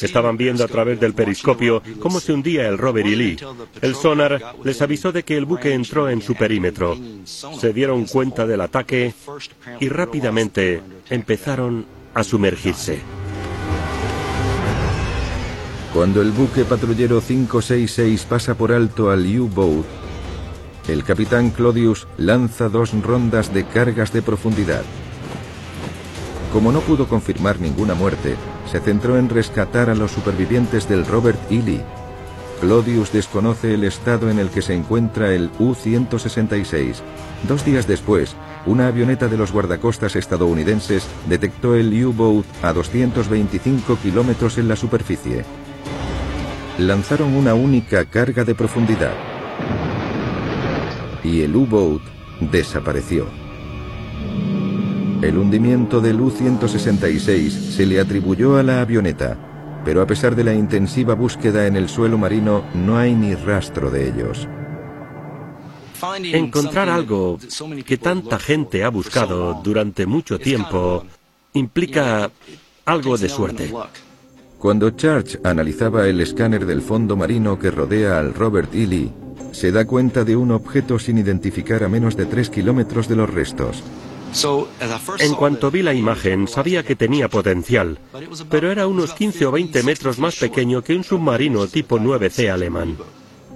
Estaban 0.00 0.36
viendo 0.36 0.64
a 0.64 0.68
través 0.68 0.98
del 1.00 1.14
periscopio 1.14 1.82
cómo 2.00 2.20
se 2.20 2.32
hundía 2.32 2.68
el 2.68 2.78
Robert 2.78 3.06
E. 3.06 3.16
Lee. 3.16 3.36
El 3.80 3.94
sonar 3.94 4.56
les 4.64 4.80
avisó 4.82 5.12
de 5.12 5.22
que 5.22 5.36
el 5.36 5.44
buque 5.44 5.72
entró 5.72 6.08
en 6.08 6.22
su 6.22 6.34
perímetro. 6.34 6.96
Se 7.24 7.72
dieron 7.72 8.06
cuenta 8.06 8.46
del 8.46 8.60
ataque 8.60 9.14
y 9.80 9.88
rápidamente 9.88 10.82
empezaron 11.10 11.86
a 12.14 12.24
sumergirse. 12.24 13.00
Cuando 15.92 16.22
el 16.22 16.30
buque 16.30 16.64
patrullero 16.64 17.20
566 17.20 18.24
pasa 18.24 18.54
por 18.54 18.72
alto 18.72 19.10
al 19.10 19.26
U-Boat, 19.38 20.01
el 20.88 21.04
capitán 21.04 21.50
Claudius 21.50 22.08
lanza 22.16 22.68
dos 22.68 22.92
rondas 23.02 23.54
de 23.54 23.64
cargas 23.64 24.12
de 24.12 24.22
profundidad. 24.22 24.82
Como 26.52 26.72
no 26.72 26.80
pudo 26.80 27.08
confirmar 27.08 27.60
ninguna 27.60 27.94
muerte, 27.94 28.34
se 28.70 28.80
centró 28.80 29.16
en 29.16 29.28
rescatar 29.28 29.90
a 29.90 29.94
los 29.94 30.10
supervivientes 30.10 30.88
del 30.88 31.06
Robert 31.06 31.38
E. 31.50 31.62
Lee. 31.62 31.82
Claudius 32.60 33.12
desconoce 33.12 33.74
el 33.74 33.84
estado 33.84 34.30
en 34.30 34.38
el 34.38 34.50
que 34.50 34.62
se 34.62 34.74
encuentra 34.74 35.32
el 35.32 35.50
U-166. 35.58 36.96
Dos 37.48 37.64
días 37.64 37.88
después, 37.88 38.36
una 38.66 38.86
avioneta 38.86 39.26
de 39.28 39.36
los 39.36 39.50
guardacostas 39.50 40.14
estadounidenses 40.14 41.06
detectó 41.28 41.74
el 41.74 42.04
U-Boat 42.04 42.44
a 42.62 42.72
225 42.72 43.96
kilómetros 43.96 44.58
en 44.58 44.68
la 44.68 44.76
superficie. 44.76 45.44
Lanzaron 46.78 47.34
una 47.34 47.54
única 47.54 48.04
carga 48.04 48.44
de 48.44 48.54
profundidad 48.54 49.31
y 51.24 51.42
el 51.42 51.54
U-Boat 51.54 52.02
desapareció. 52.50 53.26
El 55.22 55.38
hundimiento 55.38 56.00
del 56.00 56.20
U-166 56.20 57.50
se 57.50 57.86
le 57.86 58.00
atribuyó 58.00 58.56
a 58.56 58.62
la 58.62 58.80
avioneta, 58.80 59.38
pero 59.84 60.02
a 60.02 60.06
pesar 60.06 60.34
de 60.34 60.44
la 60.44 60.54
intensiva 60.54 61.14
búsqueda 61.14 61.66
en 61.66 61.76
el 61.76 61.88
suelo 61.88 62.18
marino 62.18 62.64
no 62.74 62.98
hay 62.98 63.14
ni 63.14 63.34
rastro 63.34 63.90
de 63.90 64.08
ellos. 64.08 64.48
Encontrar 66.24 66.88
algo 66.88 67.38
que 67.86 67.96
tanta 67.98 68.38
gente 68.40 68.82
ha 68.82 68.88
buscado 68.88 69.60
durante 69.62 70.06
mucho 70.06 70.38
tiempo 70.38 71.04
implica 71.52 72.28
algo 72.84 73.16
de 73.16 73.28
suerte. 73.28 73.72
Cuando 74.58 74.90
Church 74.90 75.38
analizaba 75.44 76.08
el 76.08 76.20
escáner 76.20 76.66
del 76.66 76.82
fondo 76.82 77.16
marino 77.16 77.58
que 77.58 77.70
rodea 77.70 78.18
al 78.18 78.34
Robert 78.34 78.74
E. 78.74 78.86
Lee, 78.86 79.12
se 79.50 79.72
da 79.72 79.84
cuenta 79.84 80.24
de 80.24 80.36
un 80.36 80.52
objeto 80.52 80.98
sin 80.98 81.18
identificar 81.18 81.82
a 81.84 81.88
menos 81.88 82.16
de 82.16 82.26
3 82.26 82.50
kilómetros 82.50 83.08
de 83.08 83.16
los 83.16 83.28
restos. 83.28 83.82
En 85.18 85.34
cuanto 85.34 85.70
vi 85.70 85.82
la 85.82 85.92
imagen, 85.92 86.48
sabía 86.48 86.82
que 86.82 86.96
tenía 86.96 87.28
potencial, 87.28 87.98
pero 88.48 88.72
era 88.72 88.86
unos 88.86 89.12
15 89.12 89.46
o 89.46 89.52
20 89.52 89.82
metros 89.82 90.18
más 90.18 90.36
pequeño 90.36 90.82
que 90.82 90.94
un 90.94 91.04
submarino 91.04 91.66
tipo 91.66 91.98
9C 91.98 92.50
alemán. 92.50 92.96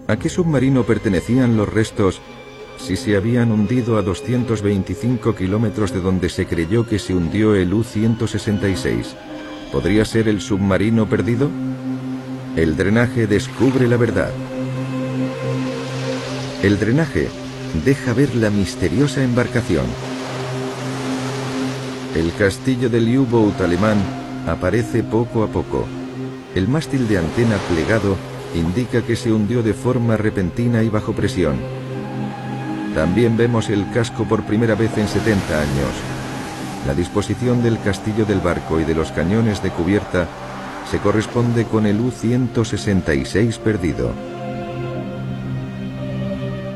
¿A 0.07 0.19
qué 0.19 0.29
submarino 0.29 0.85
pertenecían 0.85 1.57
los 1.57 1.69
restos 1.69 2.21
si 2.79 2.97
se 2.97 3.17
habían 3.17 3.51
hundido 3.53 3.97
a 3.97 4.03
225 4.03 5.35
kilómetros 5.35 5.93
de 5.93 6.01
donde 6.01 6.29
se 6.29 6.47
creyó 6.47 6.87
que 6.87 6.99
se 6.99 7.15
hundió 7.15 7.55
el 7.55 7.73
U-166? 7.73 9.15
¿Podría 9.73 10.05
ser 10.05 10.29
el 10.29 10.43
submarino 10.43 11.09
perdido? 11.09 11.51
El 12.55 12.77
drenaje 12.77 13.27
descubre 13.27 13.89
la 13.89 13.97
verdad. 13.97 14.33
El 16.63 16.79
drenaje 16.79 17.29
deja 17.85 18.15
ver 18.15 18.35
la 18.35 18.49
misteriosa 18.49 19.23
embarcación. 19.23 19.85
El 22.15 22.33
castillo 22.33 22.89
del 22.89 23.19
U-Boat 23.19 23.61
alemán 23.61 23.99
aparece 24.47 25.03
poco 25.03 25.43
a 25.43 25.49
poco. 25.49 25.87
el 26.55 26.67
mástil 26.67 27.07
de 27.07 27.19
antena 27.19 27.57
plegado 27.69 28.17
indica 28.55 29.03
que 29.03 29.17
se 29.17 29.31
hundió 29.31 29.63
de 29.63 29.75
forma 29.75 30.17
repentina 30.17 30.83
y 30.83 30.89
bajo 30.89 31.13
presión. 31.13 31.57
También 32.95 33.37
vemos 33.37 33.69
el 33.69 33.91
casco 33.93 34.25
por 34.25 34.45
primera 34.45 34.75
vez 34.75 34.97
en 34.97 35.07
70 35.07 35.61
años. 35.61 35.93
La 36.87 36.95
disposición 36.95 37.63
del 37.63 37.79
castillo 37.83 38.25
del 38.25 38.41
barco 38.41 38.81
y 38.81 38.85
de 38.85 38.95
los 38.95 39.13
cañones 39.13 39.63
de 39.63 39.69
cubierta 39.69 40.27
se 40.91 40.99
corresponde 41.01 41.65
con 41.65 41.85
el 41.85 42.01
U-166 42.01 43.59
perdido. 43.59 44.36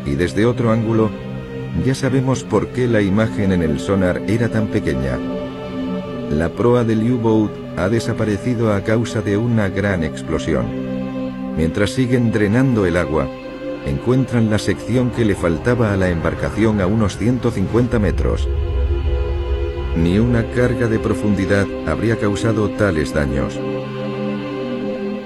Y 0.07 0.15
desde 0.15 0.47
otro 0.47 0.71
ángulo, 0.71 1.11
ya 1.85 1.95
sabemos 1.95 2.45
por 2.45 2.69
qué 2.69 2.87
la 2.87 3.01
imagen 3.01 3.53
en 3.53 3.63
el 3.63 3.79
sonar 3.79 4.23
era 4.27 4.49
tan 4.49 4.69
pequeña. 4.69 5.19
La 6.31 6.49
proa 6.51 6.85
del 6.85 7.11
U-Boat 7.13 7.51
ha 7.77 7.89
desaparecido 7.89 8.73
a 8.73 8.83
causa 8.83 9.21
de 9.21 9.37
una 9.37 9.69
gran 9.69 10.05
explosión. 10.05 10.67
Mientras 11.57 11.91
siguen 11.91 12.33
drenando 12.33 12.87
el 12.87 12.97
agua, 12.97 13.29
encuentran 13.87 14.51
la 14.51 14.59
sección 14.59 15.11
que 15.11 15.25
le 15.25 15.35
faltaba 15.35 15.93
a 15.93 15.97
la 15.97 16.09
embarcación 16.11 16.81
a 16.81 16.87
unos 16.87 17.17
150 17.17 17.99
metros. 17.99 18.49
Ni 19.97 20.19
una 20.19 20.51
carga 20.51 20.87
de 20.87 20.99
profundidad 20.99 21.67
habría 21.87 22.17
causado 22.17 22.71
tales 22.71 23.13
daños. 23.13 23.59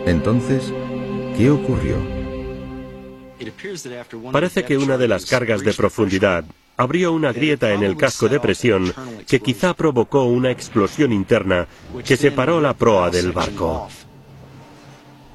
Entonces, 0.07 0.73
¿qué 1.37 1.51
ocurrió? 1.51 2.14
Parece 4.33 4.65
que 4.65 4.77
una 4.77 4.99
de 4.99 5.09
las 5.09 5.27
cargas 5.27 5.63
de 5.63 5.73
profundidad 5.73 6.45
abrió 6.77 7.13
una 7.13 7.33
grieta 7.33 7.73
en 7.73 7.83
el 7.83 7.97
casco 7.97 8.29
de 8.29 8.41
presión 8.41 8.93
que 9.27 9.41
quizá 9.41 9.75
provocó 9.75 10.25
una 10.25 10.51
explosión 10.51 11.13
interna 11.13 11.67
que 12.05 12.17
separó 12.17 12.61
la 12.61 12.75
proa 12.75 13.11
del 13.11 13.33
barco. 13.33 13.89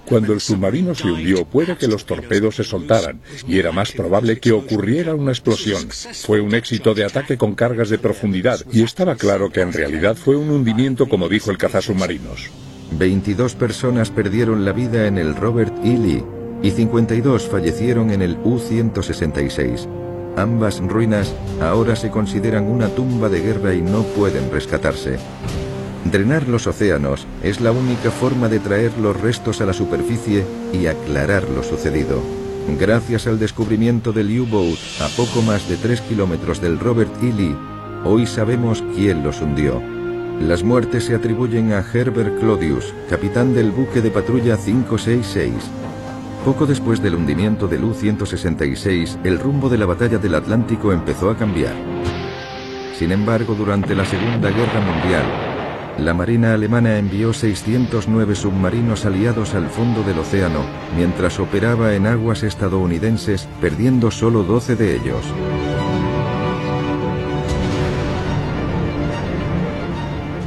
Cuando 0.06 0.34
el 0.34 0.42
submarino 0.42 0.96
se 0.96 1.08
hundió, 1.08 1.46
puede 1.46 1.78
que 1.78 1.88
los 1.88 2.06
torpedos 2.06 2.56
se 2.56 2.64
soltaran 2.64 3.22
y 3.48 3.60
era 3.60 3.72
más 3.72 3.92
probable 3.92 4.40
que 4.40 4.52
ocurriera 4.52 5.14
una 5.14 5.32
explosión. 5.32 5.88
Fue 6.26 6.42
un 6.42 6.56
éxito 6.56 6.96
de 6.96 7.06
ataque 7.06 7.38
con 7.38 7.54
cargas 7.54 7.90
de 7.90 8.00
profundidad 8.00 8.60
y 8.72 8.82
estaba 8.82 9.16
claro 9.16 9.52
que 9.52 9.62
en 9.62 9.72
realidad 9.72 10.16
fue 10.16 10.36
un 10.36 10.50
hundimiento 10.50 11.08
como 11.08 11.30
dijo 11.30 11.52
el 11.52 11.58
cazasubmarinos. 11.58 12.50
22 12.92 13.54
personas 13.54 14.10
perdieron 14.10 14.66
la 14.66 14.72
vida 14.72 15.06
en 15.06 15.20
el 15.20 15.36
Robert 15.36 15.74
E. 15.84 15.96
Lee 15.96 16.24
y 16.62 16.72
52 16.72 17.48
fallecieron 17.48 18.12
en 18.12 18.22
el 18.22 18.38
U-166. 18.44 19.88
Ambas 20.38 20.80
ruinas 20.80 21.34
ahora 21.62 21.96
se 21.96 22.10
consideran 22.10 22.68
una 22.68 22.88
tumba 22.90 23.30
de 23.30 23.42
guerra 23.42 23.74
y 23.74 23.82
no 23.82 24.04
pueden 24.04 24.52
rescatarse. 24.52 25.18
Drenar 26.06 26.48
los 26.48 26.66
océanos 26.66 27.28
es 27.44 27.60
la 27.60 27.72
única 27.72 28.10
forma 28.10 28.48
de 28.48 28.60
traer 28.60 28.98
los 28.98 29.20
restos 29.20 29.62
a 29.62 29.66
la 29.66 29.74
superficie 29.74 30.46
y 30.74 30.88
aclarar 30.88 31.44
lo 31.50 31.62
sucedido. 31.62 32.22
Gracias 32.80 33.28
al 33.28 33.40
descubrimiento 33.40 34.14
del 34.14 34.40
U-Boat 34.40 34.78
a 35.02 35.08
poco 35.18 35.42
más 35.42 35.68
de 35.68 35.76
3 35.76 36.02
kilómetros 36.02 36.62
del 36.62 36.80
Robert 36.80 37.12
E. 37.22 37.34
Lee, 37.34 37.56
hoy 38.06 38.26
sabemos 38.26 38.84
quién 38.96 39.24
los 39.24 39.42
hundió. 39.42 39.82
Las 40.40 40.64
muertes 40.64 41.06
se 41.06 41.16
atribuyen 41.16 41.74
a 41.74 41.84
Herbert 41.94 42.40
Claudius, 42.40 42.94
capitán 43.10 43.54
del 43.54 43.72
buque 43.72 44.02
de 44.02 44.10
patrulla 44.10 44.56
566. 44.56 45.54
Poco 46.46 46.66
después 46.66 47.02
del 47.02 47.16
hundimiento 47.16 47.68
del 47.68 47.84
U-166, 47.84 49.20
el 49.26 49.40
rumbo 49.40 49.68
de 49.68 49.78
la 49.78 49.86
batalla 49.86 50.18
del 50.18 50.36
Atlántico 50.36 50.94
empezó 50.94 51.30
a 51.30 51.38
cambiar. 51.38 51.74
Sin 52.98 53.12
embargo, 53.12 53.56
durante 53.56 53.94
la 53.94 54.06
Segunda 54.06 54.50
Guerra 54.50 54.80
Mundial, 54.80 55.26
la 56.00 56.14
Marina 56.14 56.54
alemana 56.54 56.98
envió 56.98 57.34
609 57.34 58.36
submarinos 58.36 59.06
aliados 59.06 59.54
al 59.54 59.68
fondo 59.68 60.02
del 60.04 60.20
océano, 60.20 60.66
mientras 60.96 61.40
operaba 61.40 61.94
en 61.94 62.08
aguas 62.08 62.44
estadounidenses, 62.44 63.50
perdiendo 63.60 64.10
solo 64.10 64.44
12 64.44 64.78
de 64.78 64.96
ellos. 64.96 65.26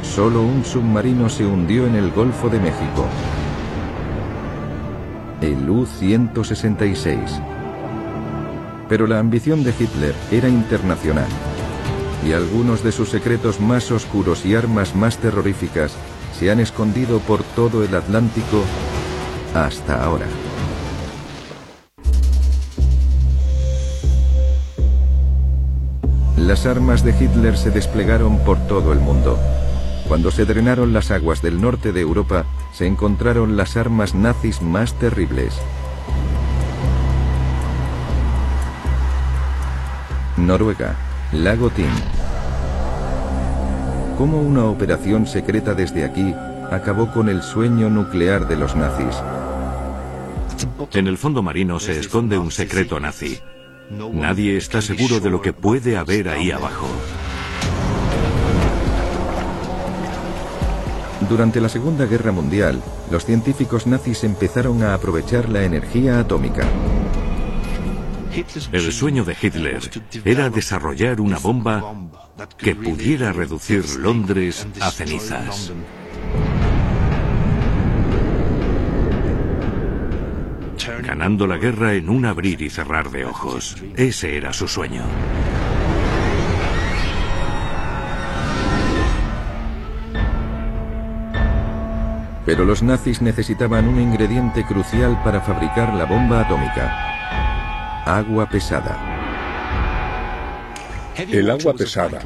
Solo 0.01 0.41
un 0.41 0.65
submarino 0.65 1.29
se 1.29 1.45
hundió 1.45 1.85
en 1.85 1.95
el 1.95 2.11
Golfo 2.11 2.49
de 2.49 2.59
México, 2.59 3.05
el 5.43 5.69
U-166. 5.69 7.17
Pero 8.87 9.07
la 9.07 9.19
ambición 9.19 9.63
de 9.63 9.73
Hitler 9.77 10.15
era 10.31 10.47
internacional 10.47 11.27
y 12.25 12.31
algunos 12.31 12.83
de 12.83 12.91
sus 12.91 13.09
secretos 13.09 13.59
más 13.59 13.91
oscuros 13.91 14.45
y 14.45 14.55
armas 14.55 14.95
más 14.95 15.17
terroríficas 15.17 15.93
se 16.39 16.49
han 16.49 16.59
escondido 16.59 17.19
por 17.19 17.43
todo 17.43 17.83
el 17.83 17.93
Atlántico 17.95 18.63
hasta 19.53 20.03
ahora. 20.03 20.27
Las 26.37 26.65
armas 26.65 27.03
de 27.03 27.11
Hitler 27.11 27.57
se 27.57 27.71
desplegaron 27.71 28.39
por 28.39 28.57
todo 28.67 28.93
el 28.93 28.99
mundo. 28.99 29.37
Cuando 30.07 30.31
se 30.31 30.45
drenaron 30.45 30.93
las 30.93 31.11
aguas 31.11 31.41
del 31.41 31.61
norte 31.61 31.91
de 31.91 32.01
Europa, 32.01 32.45
se 32.71 32.85
encontraron 32.85 33.57
las 33.57 33.77
armas 33.77 34.13
nazis 34.13 34.61
más 34.61 34.93
terribles. 34.99 35.59
Noruega, 40.37 40.95
Lago 41.31 41.69
Tin. 41.69 41.85
¿Cómo 44.17 44.41
una 44.41 44.65
operación 44.65 45.25
secreta 45.25 45.73
desde 45.73 46.03
aquí 46.03 46.33
acabó 46.71 47.11
con 47.11 47.29
el 47.29 47.41
sueño 47.41 47.89
nuclear 47.89 48.47
de 48.47 48.57
los 48.57 48.75
nazis? 48.75 49.15
En 50.93 51.07
el 51.07 51.17
fondo 51.17 51.41
marino 51.41 51.79
se 51.79 51.99
esconde 51.99 52.37
un 52.37 52.51
secreto 52.51 52.99
nazi. 52.99 53.39
Nadie 53.89 54.57
está 54.57 54.81
seguro 54.81 55.19
de 55.19 55.29
lo 55.29 55.41
que 55.41 55.53
puede 55.53 55.97
haber 55.97 56.29
ahí 56.29 56.51
abajo. 56.51 56.87
Durante 61.29 61.61
la 61.61 61.69
Segunda 61.69 62.05
Guerra 62.05 62.31
Mundial, 62.31 62.81
los 63.11 63.25
científicos 63.25 63.87
nazis 63.87 64.23
empezaron 64.23 64.83
a 64.83 64.93
aprovechar 64.93 65.49
la 65.49 65.63
energía 65.63 66.19
atómica. 66.19 66.67
El 68.71 68.91
sueño 68.91 69.23
de 69.23 69.35
Hitler 69.39 69.79
era 70.25 70.49
desarrollar 70.49 71.21
una 71.21 71.37
bomba 71.37 71.95
que 72.57 72.75
pudiera 72.75 73.31
reducir 73.31 73.87
Londres 73.95 74.67
a 74.79 74.91
cenizas. 74.91 75.71
Ganando 81.03 81.47
la 81.47 81.57
guerra 81.57 81.93
en 81.93 82.09
un 82.09 82.25
abrir 82.25 82.61
y 82.61 82.69
cerrar 82.69 83.11
de 83.11 83.25
ojos. 83.25 83.77
Ese 83.95 84.35
era 84.35 84.51
su 84.51 84.67
sueño. 84.67 85.03
Pero 92.45 92.65
los 92.65 92.83
nazis 92.83 93.21
necesitaban 93.21 93.87
un 93.87 93.99
ingrediente 93.99 94.65
crucial 94.65 95.21
para 95.23 95.41
fabricar 95.41 95.93
la 95.93 96.05
bomba 96.05 96.41
atómica. 96.41 98.03
Agua 98.05 98.49
pesada. 98.49 99.13
El 101.15 101.49
agua 101.51 101.73
pesada 101.73 102.21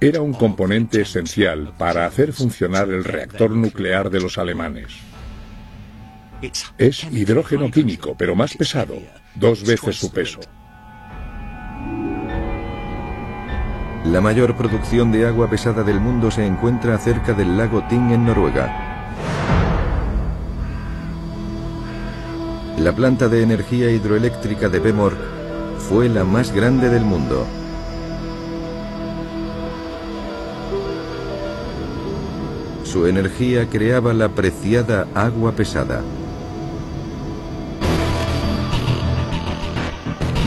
era 0.00 0.20
un 0.20 0.34
componente 0.34 1.00
esencial 1.00 1.72
para 1.78 2.04
hacer 2.06 2.32
funcionar 2.32 2.88
el 2.90 3.02
reactor 3.02 3.50
nuclear 3.50 4.10
de 4.10 4.20
los 4.20 4.36
alemanes. 4.36 4.88
Es 6.78 7.04
hidrógeno 7.04 7.70
químico, 7.70 8.14
pero 8.16 8.34
más 8.34 8.56
pesado, 8.56 8.94
dos 9.34 9.66
veces 9.66 9.96
su 9.96 10.10
peso. 10.12 10.40
La 14.04 14.20
mayor 14.20 14.56
producción 14.56 15.12
de 15.12 15.26
agua 15.26 15.50
pesada 15.50 15.82
del 15.82 16.00
mundo 16.00 16.30
se 16.30 16.46
encuentra 16.46 16.96
cerca 16.98 17.32
del 17.34 17.56
lago 17.56 17.84
Ting 17.88 18.12
en 18.12 18.24
Noruega. 18.24 18.89
La 22.78 22.92
planta 22.92 23.28
de 23.28 23.42
energía 23.42 23.90
hidroeléctrica 23.90 24.68
de 24.68 24.78
Bemor 24.78 25.14
fue 25.78 26.08
la 26.08 26.24
más 26.24 26.52
grande 26.52 26.88
del 26.88 27.04
mundo. 27.04 27.46
Su 32.84 33.06
energía 33.06 33.68
creaba 33.68 34.12
la 34.12 34.28
preciada 34.30 35.06
agua 35.14 35.52
pesada. 35.52 36.02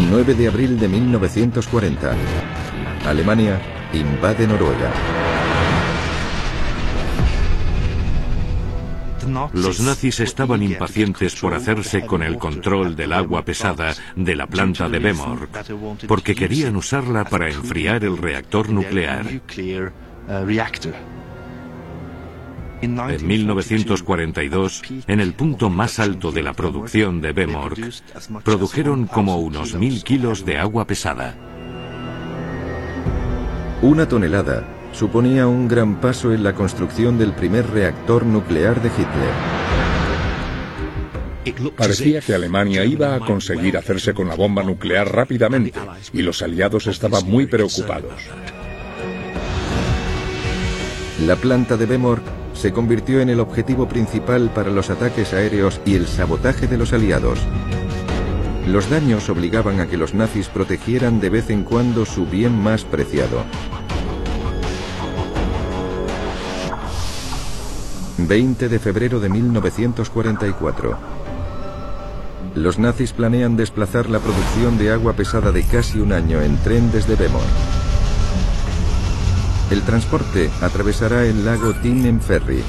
9 0.09 0.33
de 0.35 0.47
abril 0.47 0.79
de 0.79 0.87
1940. 0.87 2.13
Alemania 3.05 3.61
invade 3.93 4.47
Noruega. 4.47 5.22
Los 9.53 9.79
nazis 9.79 10.19
estaban 10.19 10.63
impacientes 10.63 11.35
por 11.35 11.53
hacerse 11.53 12.05
con 12.05 12.23
el 12.23 12.37
control 12.37 12.95
del 12.95 13.13
agua 13.13 13.45
pesada 13.45 13.93
de 14.15 14.35
la 14.35 14.47
planta 14.47 14.89
de 14.89 14.99
Bemork, 14.99 15.65
porque 16.07 16.35
querían 16.35 16.75
usarla 16.75 17.23
para 17.25 17.49
enfriar 17.49 18.03
el 18.03 18.17
reactor 18.17 18.69
nuclear. 18.69 19.25
En 22.81 23.27
1942, 23.27 24.81
en 25.07 25.19
el 25.21 25.33
punto 25.33 25.69
más 25.69 25.99
alto 25.99 26.31
de 26.33 26.43
la 26.43 26.53
producción 26.53 27.21
de 27.21 27.31
Bemork, 27.31 27.79
produjeron 28.43 29.07
como 29.07 29.37
unos 29.37 29.75
mil 29.75 30.03
kilos 30.03 30.43
de 30.45 30.57
agua 30.57 30.85
pesada. 30.85 31.35
Una 33.81 34.07
tonelada 34.07 34.82
suponía 34.93 35.47
un 35.47 35.67
gran 35.67 35.99
paso 35.99 36.31
en 36.33 36.43
la 36.43 36.53
construcción 36.53 37.17
del 37.17 37.33
primer 37.33 37.69
reactor 37.69 38.25
nuclear 38.25 38.81
de 38.81 38.89
Hitler. 38.89 39.33
Parecía 41.75 42.21
que 42.21 42.33
Alemania 42.33 42.85
iba 42.85 43.15
a 43.15 43.19
conseguir 43.19 43.75
hacerse 43.75 44.13
con 44.13 44.29
la 44.29 44.35
bomba 44.35 44.63
nuclear 44.63 45.13
rápidamente 45.13 45.73
y 46.13 46.21
los 46.21 46.41
aliados 46.41 46.87
estaban 46.87 47.29
muy 47.29 47.47
preocupados. 47.47 48.13
La 51.25 51.35
planta 51.35 51.75
de 51.75 51.85
Bemork 51.85 52.23
se 52.53 52.71
convirtió 52.71 53.19
en 53.19 53.29
el 53.29 53.39
objetivo 53.39 53.87
principal 53.87 54.51
para 54.53 54.69
los 54.69 54.89
ataques 54.89 55.33
aéreos 55.33 55.81
y 55.85 55.95
el 55.95 56.07
sabotaje 56.07 56.67
de 56.67 56.77
los 56.77 56.93
aliados. 56.93 57.39
Los 58.67 58.89
daños 58.89 59.29
obligaban 59.29 59.81
a 59.81 59.87
que 59.87 59.97
los 59.97 60.13
nazis 60.13 60.47
protegieran 60.47 61.19
de 61.19 61.29
vez 61.29 61.49
en 61.49 61.63
cuando 61.63 62.05
su 62.05 62.25
bien 62.25 62.57
más 62.57 62.85
preciado. 62.85 63.43
20 68.17 68.69
de 68.69 68.79
febrero 68.79 69.19
de 69.19 69.29
1944. 69.29 70.97
Los 72.55 72.77
nazis 72.77 73.11
planean 73.11 73.57
desplazar 73.57 74.09
la 74.09 74.19
producción 74.19 74.77
de 74.77 74.91
agua 74.91 75.13
pesada 75.13 75.51
de 75.51 75.63
casi 75.63 75.99
un 75.99 76.13
año 76.13 76.41
en 76.41 76.55
tren 76.57 76.91
desde 76.91 77.15
Bemor. 77.15 77.41
El 79.71 79.81
transporte 79.81 80.51
atravesará 80.61 81.25
el 81.25 81.43
lago 81.43 81.73
Tin 81.73 82.05
en 82.05 82.21
ferry. 82.21 82.61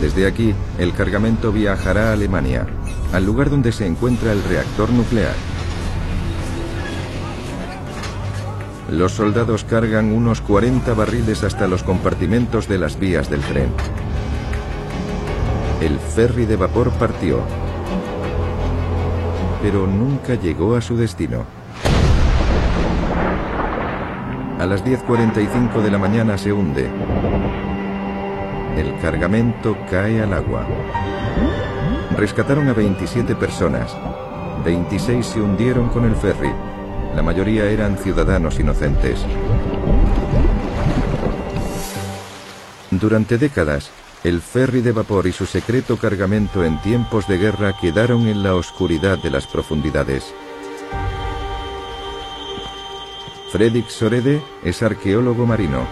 Desde 0.00 0.26
aquí, 0.26 0.54
el 0.78 0.94
cargamento 0.94 1.52
viajará 1.52 2.08
a 2.08 2.12
Alemania, 2.14 2.66
al 3.12 3.26
lugar 3.26 3.50
donde 3.50 3.70
se 3.70 3.86
encuentra 3.86 4.32
el 4.32 4.42
reactor 4.44 4.90
nuclear. 4.90 5.34
Los 8.90 9.12
soldados 9.12 9.62
cargan 9.62 10.12
unos 10.12 10.40
40 10.40 10.94
barriles 10.94 11.44
hasta 11.44 11.68
los 11.68 11.84
compartimentos 11.84 12.66
de 12.66 12.76
las 12.76 12.98
vías 12.98 13.30
del 13.30 13.40
tren. 13.40 13.68
El 15.80 16.00
ferry 16.00 16.44
de 16.44 16.56
vapor 16.56 16.90
partió, 16.90 17.38
pero 19.62 19.86
nunca 19.86 20.34
llegó 20.34 20.74
a 20.74 20.80
su 20.80 20.96
destino. 20.96 21.44
A 24.58 24.66
las 24.66 24.84
10.45 24.84 25.82
de 25.82 25.90
la 25.90 25.98
mañana 25.98 26.36
se 26.36 26.52
hunde. 26.52 26.90
El 28.76 28.98
cargamento 29.00 29.76
cae 29.88 30.20
al 30.20 30.32
agua. 30.32 30.66
Rescataron 32.16 32.68
a 32.68 32.72
27 32.72 33.36
personas. 33.36 33.96
26 34.64 35.24
se 35.24 35.40
hundieron 35.40 35.90
con 35.90 36.04
el 36.04 36.16
ferry. 36.16 36.50
La 37.20 37.24
mayoría 37.24 37.66
eran 37.66 37.98
ciudadanos 37.98 38.58
inocentes. 38.58 39.20
Durante 42.90 43.36
décadas, 43.36 43.90
el 44.24 44.40
ferry 44.40 44.80
de 44.80 44.92
vapor 44.92 45.26
y 45.26 45.32
su 45.32 45.44
secreto 45.44 45.98
cargamento 45.98 46.64
en 46.64 46.80
tiempos 46.80 47.28
de 47.28 47.36
guerra 47.36 47.74
quedaron 47.78 48.26
en 48.26 48.42
la 48.42 48.54
oscuridad 48.54 49.18
de 49.22 49.28
las 49.28 49.46
profundidades. 49.46 50.32
Fredrik 53.52 53.90
Sorede 53.90 54.42
es 54.64 54.82
arqueólogo 54.82 55.44
marino. 55.44 55.86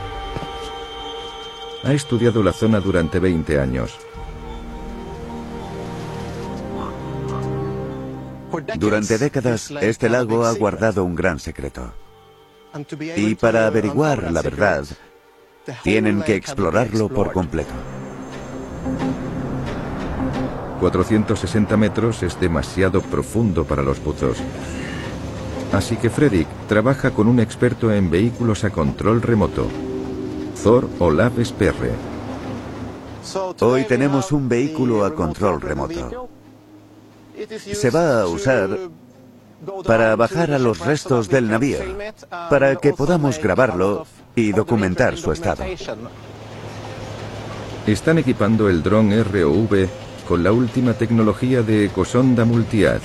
Ha 1.85 1.93
estudiado 1.93 2.43
la 2.43 2.55
zona 2.55 2.81
durante 2.81 3.18
20 3.18 3.61
años. 3.61 3.99
Durante 8.76 9.18
décadas, 9.18 9.70
este 9.70 10.09
lago 10.09 10.44
ha 10.44 10.52
guardado 10.52 11.04
un 11.04 11.14
gran 11.14 11.38
secreto. 11.38 11.92
Y 13.16 13.34
para 13.34 13.66
averiguar 13.66 14.30
la 14.30 14.42
verdad, 14.42 14.84
tienen 15.82 16.22
que 16.22 16.34
explorarlo 16.34 17.09
por 17.09 17.32
completo. 17.32 17.72
460 20.80 21.76
metros 21.76 22.22
es 22.22 22.38
demasiado 22.38 23.00
profundo 23.02 23.64
para 23.64 23.82
los 23.82 24.02
buzos. 24.02 24.38
Así 25.72 25.96
que 25.96 26.09
Fredrik 26.09 26.48
trabaja 26.68 27.11
con 27.11 27.26
un 27.28 27.40
experto 27.40 27.92
en 27.92 28.11
vehículos 28.11 28.64
a 28.64 28.70
control 28.70 29.20
remoto, 29.20 29.66
Thor 30.62 30.88
Olaf 30.98 31.32
Sperre. 31.44 31.92
Hoy 33.61 33.84
tenemos 33.84 34.32
un 34.32 34.48
vehículo 34.48 35.04
a 35.04 35.14
control 35.14 35.61
remoto. 35.61 36.38
Se 37.57 37.91
va 37.91 38.22
a 38.22 38.26
usar 38.26 38.78
para 39.84 40.16
bajar 40.16 40.53
a 40.53 40.59
los 40.59 40.78
restos 40.78 41.28
del 41.28 41.49
navío, 41.49 41.78
para 42.51 42.76
que 42.76 42.93
podamos 42.93 43.39
grabarlo 43.39 44.07
y 44.34 44.53
documentar 44.53 45.16
su 45.16 45.32
estado. 45.32 45.64
Están 47.86 48.18
equipando 48.18 48.68
el 48.68 48.82
dron 48.82 49.11
ROV 49.11 49.89
con 50.28 50.43
la 50.45 50.53
última 50.53 50.93
tecnología 50.93 51.62
de 51.62 51.86
ecosonda 51.86 52.45
multiad 52.45 53.01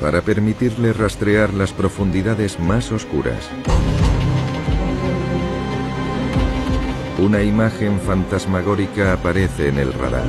para 0.00 0.22
permitirle 0.22 0.92
rastrear 0.92 1.52
las 1.52 1.72
profundidades 1.72 2.58
más 2.58 2.90
oscuras. 2.92 3.50
Una 7.18 7.42
imagen 7.42 8.00
fantasmagórica 8.00 9.12
aparece 9.12 9.68
en 9.68 9.78
el 9.78 9.92
radar. 9.92 10.24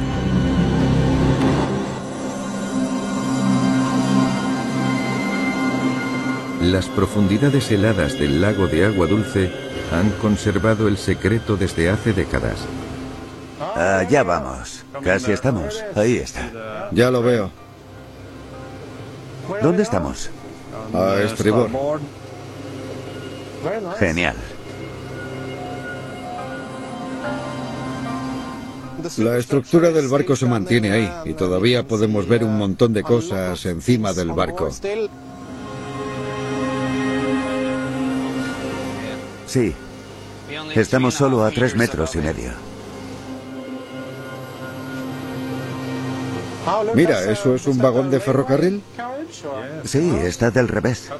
Las 6.61 6.85
profundidades 6.85 7.71
heladas 7.71 8.19
del 8.19 8.39
lago 8.39 8.67
de 8.67 8.85
agua 8.85 9.07
dulce 9.07 9.51
han 9.91 10.11
conservado 10.21 10.87
el 10.87 10.97
secreto 10.97 11.57
desde 11.57 11.89
hace 11.89 12.13
décadas. 12.13 12.59
Allá 13.75 14.21
vamos. 14.21 14.83
Casi 15.03 15.31
estamos. 15.31 15.83
Ahí 15.95 16.17
está. 16.17 16.89
Ya 16.91 17.09
lo 17.09 17.23
veo. 17.23 17.49
¿Dónde 19.63 19.81
estamos? 19.81 20.29
A 20.93 21.15
estribor. 21.21 21.69
Genial. 23.97 24.35
La 29.17 29.37
estructura 29.37 29.89
del 29.89 30.09
barco 30.09 30.35
se 30.35 30.45
mantiene 30.45 30.91
ahí 30.91 31.11
y 31.25 31.33
todavía 31.33 31.87
podemos 31.87 32.27
ver 32.27 32.43
un 32.43 32.55
montón 32.55 32.93
de 32.93 33.01
cosas 33.01 33.65
encima 33.65 34.13
del 34.13 34.31
barco. 34.31 34.69
Sí. 39.51 39.73
Estamos 40.75 41.13
solo 41.13 41.43
a 41.43 41.51
tres 41.51 41.75
metros 41.75 42.15
y 42.15 42.19
medio. 42.19 42.51
Mira, 46.95 47.29
¿eso 47.29 47.55
es 47.55 47.67
un 47.67 47.77
vagón 47.77 48.09
de 48.09 48.21
ferrocarril? 48.21 48.81
Sí, 49.83 50.09
está 50.23 50.51
del 50.51 50.69
revés. 50.69 51.11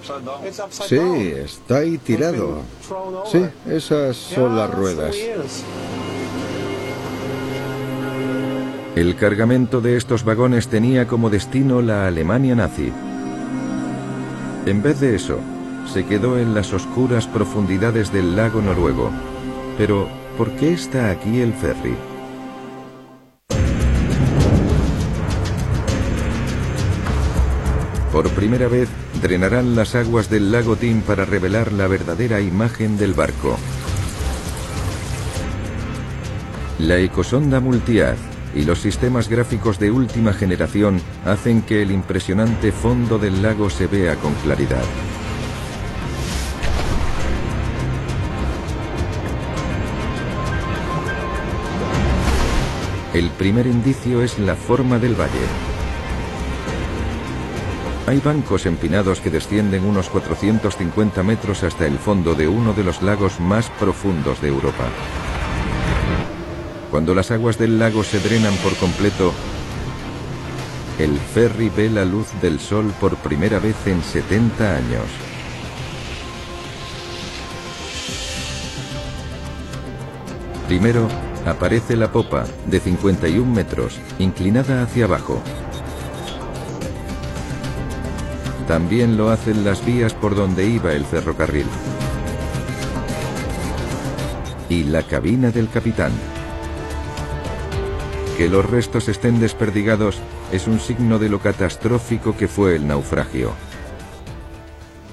Sí, 0.70 1.34
está 1.36 1.80
ahí 1.80 1.98
tirado. 1.98 2.62
Sí, 3.30 3.46
esas 3.68 4.16
son 4.16 4.56
las 4.56 4.74
ruedas. 4.74 5.14
El 8.96 9.18
cargamento 9.18 9.82
de 9.82 9.98
estos 9.98 10.24
vagones 10.24 10.70
tenía 10.70 11.06
como 11.06 11.30
destino 11.30 11.82
la 11.82 12.08
Alemania 12.08 12.56
nazi. 12.56 12.94
En 14.66 14.82
vez 14.82 15.02
de 15.02 15.16
eso, 15.16 15.40
se 15.88 16.06
quedó 16.06 16.38
en 16.38 16.54
las 16.54 16.74
oscuras 16.74 17.28
profundidades 17.28 18.12
del 18.12 18.36
lago 18.36 18.62
noruego. 18.62 19.12
Pero, 19.78 20.08
¿por 20.38 20.52
qué 20.52 20.74
está 20.74 21.10
aquí 21.10 21.40
el 21.40 21.54
ferry? 21.54 21.96
Por 28.12 28.30
primera 28.32 28.68
vez, 28.68 28.90
drenarán 29.22 29.76
las 29.76 29.96
aguas 29.96 30.30
del 30.30 30.52
lago 30.52 30.76
Tin 30.76 31.02
para 31.02 31.24
revelar 31.24 31.72
la 31.72 31.88
verdadera 31.88 32.42
imagen 32.42 32.98
del 32.98 33.14
barco. 33.14 33.58
La 36.80 36.98
ecosonda 36.98 37.60
multiad 37.60 38.16
y 38.54 38.64
los 38.64 38.80
sistemas 38.80 39.30
gráficos 39.30 39.80
de 39.80 39.92
última 39.92 40.34
generación 40.34 41.00
hacen 41.26 41.62
que 41.62 41.82
el 41.82 41.92
impresionante 41.92 42.72
fondo 42.72 43.18
del 43.18 43.42
lago 43.42 43.70
se 43.70 43.88
vea 43.88 44.16
con 44.16 44.34
claridad. 44.36 44.84
El 53.14 53.30
primer 53.32 53.68
indicio 53.68 54.22
es 54.22 54.40
la 54.40 54.56
forma 54.56 54.98
del 54.98 55.20
valle. 55.20 55.32
Hay 58.08 58.20
bancos 58.20 58.66
empinados 58.66 59.20
que 59.20 59.30
descienden 59.30 59.84
unos 59.84 60.08
450 60.08 61.22
metros 61.22 61.64
hasta 61.64 61.86
el 61.86 61.98
fondo 61.98 62.36
de 62.36 62.48
uno 62.48 62.72
de 62.74 62.86
los 62.86 63.02
lagos 63.02 63.42
más 63.42 63.70
profundos 63.72 64.42
de 64.42 64.48
Europa. 64.48 64.86
Cuando 66.90 67.14
las 67.14 67.32
aguas 67.32 67.58
del 67.58 67.80
lago 67.80 68.02
se 68.06 68.22
drenan 68.22 68.56
por 68.64 68.78
completo, 68.78 69.34
el 70.98 71.20
ferry 71.20 71.70
ve 71.70 71.90
la 71.90 72.06
luz 72.06 72.28
del 72.42 72.62
sol 72.62 72.94
por 73.02 73.18
primera 73.18 73.60
vez 73.60 73.76
en 73.88 74.02
70 74.02 74.76
años. 74.78 75.06
Primero, 80.68 81.10
aparece 81.46 81.96
la 81.96 82.12
popa, 82.12 82.46
de 82.68 82.80
51 82.80 83.52
metros, 83.52 84.00
inclinada 84.20 84.84
hacia 84.84 85.06
abajo. 85.06 85.42
También 88.68 89.18
lo 89.18 89.30
hacen 89.30 89.66
las 89.66 89.86
vías 89.86 90.14
por 90.14 90.36
donde 90.36 90.66
iba 90.66 90.94
el 90.94 91.06
ferrocarril. 91.06 91.66
Y 94.70 94.86
la 94.86 95.04
cabina 95.04 95.52
del 95.52 95.70
capitán. 95.70 96.12
Que 98.38 98.48
los 98.48 98.66
restos 98.70 99.10
estén 99.10 99.40
desperdigados 99.40 100.20
es 100.52 100.68
un 100.68 100.80
signo 100.80 101.20
de 101.20 101.30
lo 101.30 101.40
catastrófico 101.40 102.38
que 102.38 102.48
fue 102.48 102.76
el 102.76 102.88
naufragio. 102.88 103.54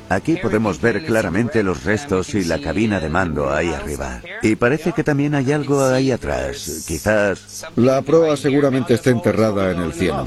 Aquí 0.09 0.37
podemos 0.37 0.81
ver 0.81 1.05
claramente 1.05 1.63
los 1.63 1.85
restos 1.85 2.35
y 2.35 2.45
la 2.45 2.61
cabina 2.61 2.99
de 2.99 3.09
mando 3.11 3.53
ahí 3.53 3.69
arriba. 3.69 4.23
Y 4.43 4.57
parece 4.57 4.93
que 4.93 5.05
también 5.05 5.35
hay 5.35 5.53
algo 5.53 5.85
ahí 5.85 6.11
atrás. 6.11 6.85
Quizás... 6.87 7.67
La 7.77 8.01
proa 8.03 8.37
seguramente 8.37 8.95
está 8.95 9.11
enterrada 9.11 9.71
en 9.71 9.81
el 9.81 9.93
cielo. 9.93 10.27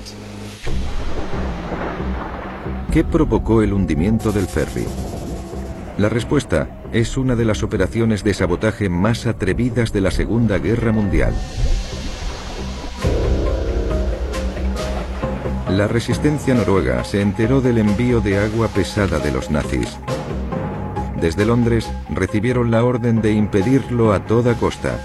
¿Qué 2.94 3.04
provocó 3.04 3.62
el 3.62 3.74
hundimiento 3.74 4.32
del 4.32 4.48
ferry? 4.48 4.86
La 5.98 6.10
respuesta 6.10 6.68
es 6.92 7.18
una 7.18 7.36
de 7.36 7.46
las 7.46 7.64
operaciones 7.64 8.24
de 8.24 8.34
sabotaje 8.34 8.90
más 8.90 9.26
atrevidas 9.26 9.94
de 9.94 10.02
la 10.02 10.12
Segunda 10.12 10.58
Guerra 10.58 10.92
Mundial. 10.92 11.34
La 15.72 15.88
resistencia 15.88 16.54
noruega 16.54 17.02
se 17.06 17.22
enteró 17.22 17.62
del 17.62 17.78
envío 17.78 18.20
de 18.20 18.38
agua 18.38 18.68
pesada 18.68 19.20
de 19.20 19.32
los 19.32 19.50
nazis. 19.50 19.98
Desde 21.22 21.46
Londres 21.46 21.90
recibieron 22.14 22.72
la 22.72 22.84
orden 22.84 23.22
de 23.22 23.32
impedirlo 23.32 24.12
a 24.12 24.26
toda 24.26 24.54
costa. 24.56 25.00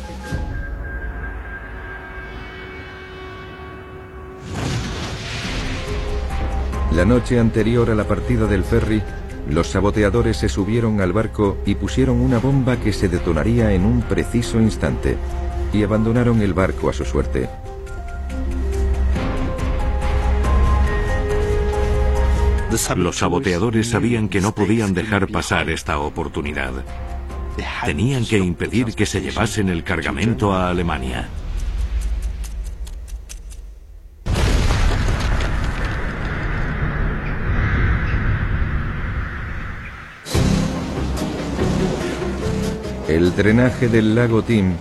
La 6.92 7.04
noche 7.04 7.38
anterior 7.38 7.88
a 7.88 7.94
la 7.94 8.04
partida 8.04 8.48
del 8.48 8.64
ferry, 8.64 9.04
los 9.48 9.68
saboteadores 9.68 10.36
se 10.36 10.48
subieron 10.48 11.00
al 11.00 11.12
barco 11.12 11.58
y 11.64 11.76
pusieron 11.76 12.20
una 12.20 12.40
bomba 12.40 12.76
que 12.78 12.92
se 12.92 13.08
detonaría 13.08 13.70
en 13.70 13.84
un 13.84 14.02
preciso 14.02 14.60
instante, 14.60 15.16
y 15.72 15.84
abandonaron 15.84 16.42
el 16.42 16.54
barco 16.54 16.90
a 16.90 16.92
su 16.92 17.04
suerte. 17.04 17.48
Los 22.96 23.16
saboteadores 23.16 23.90
sabían 23.90 24.28
que 24.28 24.40
no 24.40 24.54
podían 24.54 24.92
dejar 24.92 25.28
pasar 25.28 25.70
esta 25.70 25.98
oportunidad. 25.98 26.72
Tenían 27.84 28.24
que 28.26 28.38
impedir 28.38 28.94
que 28.94 29.06
se 29.06 29.20
llevasen 29.20 29.68
el 29.68 29.84
cargamento 29.84 30.52
a 30.52 30.70
Alemania. 30.70 31.28
El 43.08 43.34
drenaje 43.36 43.88
del 43.88 44.14
lago 44.14 44.42
Tim 44.42 44.74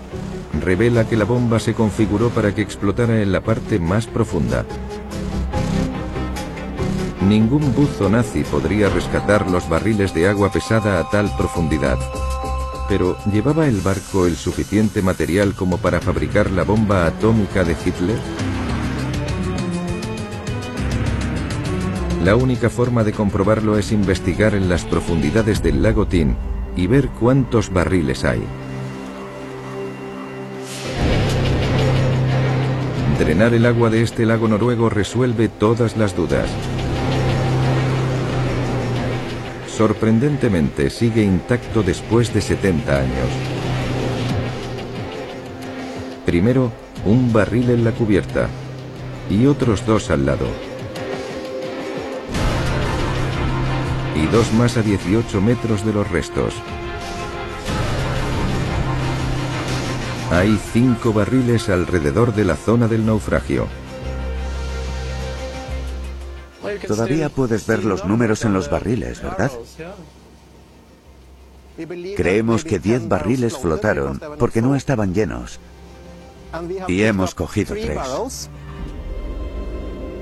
revela 0.62 1.08
que 1.08 1.16
la 1.16 1.26
bomba 1.26 1.60
se 1.60 1.74
configuró 1.74 2.30
para 2.30 2.54
que 2.54 2.62
explotara 2.62 3.22
en 3.22 3.32
la 3.32 3.42
parte 3.42 3.80
más 3.80 4.08
profunda. 4.08 4.66
Ningún 7.28 7.74
buzo 7.74 8.08
nazi 8.08 8.44
podría 8.44 8.88
rescatar 8.88 9.50
los 9.50 9.68
barriles 9.68 10.14
de 10.14 10.28
agua 10.28 10.52
pesada 10.52 11.00
a 11.00 11.10
tal 11.10 11.36
profundidad. 11.36 11.98
Pero 12.88 13.18
¿llevaba 13.34 13.68
el 13.68 13.82
barco 13.82 14.28
el 14.28 14.36
suficiente 14.36 15.02
material 15.02 15.56
como 15.56 15.80
para 15.80 16.00
fabricar 16.00 16.52
la 16.52 16.64
bomba 16.64 17.08
atómica 17.08 17.64
de 17.64 17.76
Hitler? 17.84 18.20
La 22.24 22.36
única 22.36 22.70
forma 22.70 23.04
de 23.04 23.14
comprobarlo 23.14 23.80
es 23.80 23.92
investigar 23.92 24.54
en 24.54 24.70
las 24.70 24.86
profundidades 24.86 25.64
del 25.64 25.82
lago 25.82 26.06
Tin 26.06 26.36
y 26.76 26.86
ver 26.86 27.10
cuántos 27.10 27.74
barriles 27.74 28.24
hay. 28.24 28.44
Drenar 33.18 33.56
el 33.56 33.66
agua 33.66 33.90
de 33.90 34.04
este 34.04 34.28
lago 34.28 34.48
noruego 34.48 34.90
resuelve 34.90 35.50
todas 35.50 35.98
las 35.98 36.16
dudas. 36.16 36.50
Sorprendentemente 39.76 40.90
sigue 40.90 41.22
intacto 41.22 41.84
después 41.84 42.34
de 42.34 42.40
70 42.40 42.98
años. 42.98 43.30
Primero, 46.26 46.72
un 47.04 47.34
barril 47.34 47.70
en 47.70 47.84
la 47.84 47.92
cubierta 47.92 48.48
y 49.30 49.46
otros 49.48 49.86
dos 49.86 50.10
al 50.12 50.26
lado. 50.26 50.48
Y 54.16 54.26
dos 54.28 54.54
más 54.54 54.78
a 54.78 54.82
18 54.82 55.42
metros 55.42 55.86
de 55.86 55.92
los 55.92 56.10
restos. 56.10 56.54
Hay 60.32 60.58
cinco 60.72 61.12
barriles 61.12 61.68
alrededor 61.68 62.34
de 62.34 62.46
la 62.46 62.56
zona 62.56 62.88
del 62.88 63.06
naufragio. 63.06 63.68
Todavía 66.88 67.30
puedes 67.30 67.66
ver 67.68 67.84
los 67.84 68.06
números 68.06 68.46
en 68.46 68.54
los 68.54 68.70
barriles, 68.70 69.22
¿verdad? 69.22 69.52
Creemos 72.16 72.64
que 72.64 72.80
10 72.80 73.10
barriles 73.10 73.58
flotaron 73.58 74.22
porque 74.40 74.62
no 74.62 74.76
estaban 74.76 75.14
llenos. 75.14 75.60
Y 76.88 77.04
hemos 77.04 77.36
cogido 77.36 77.76
tres. 77.76 78.50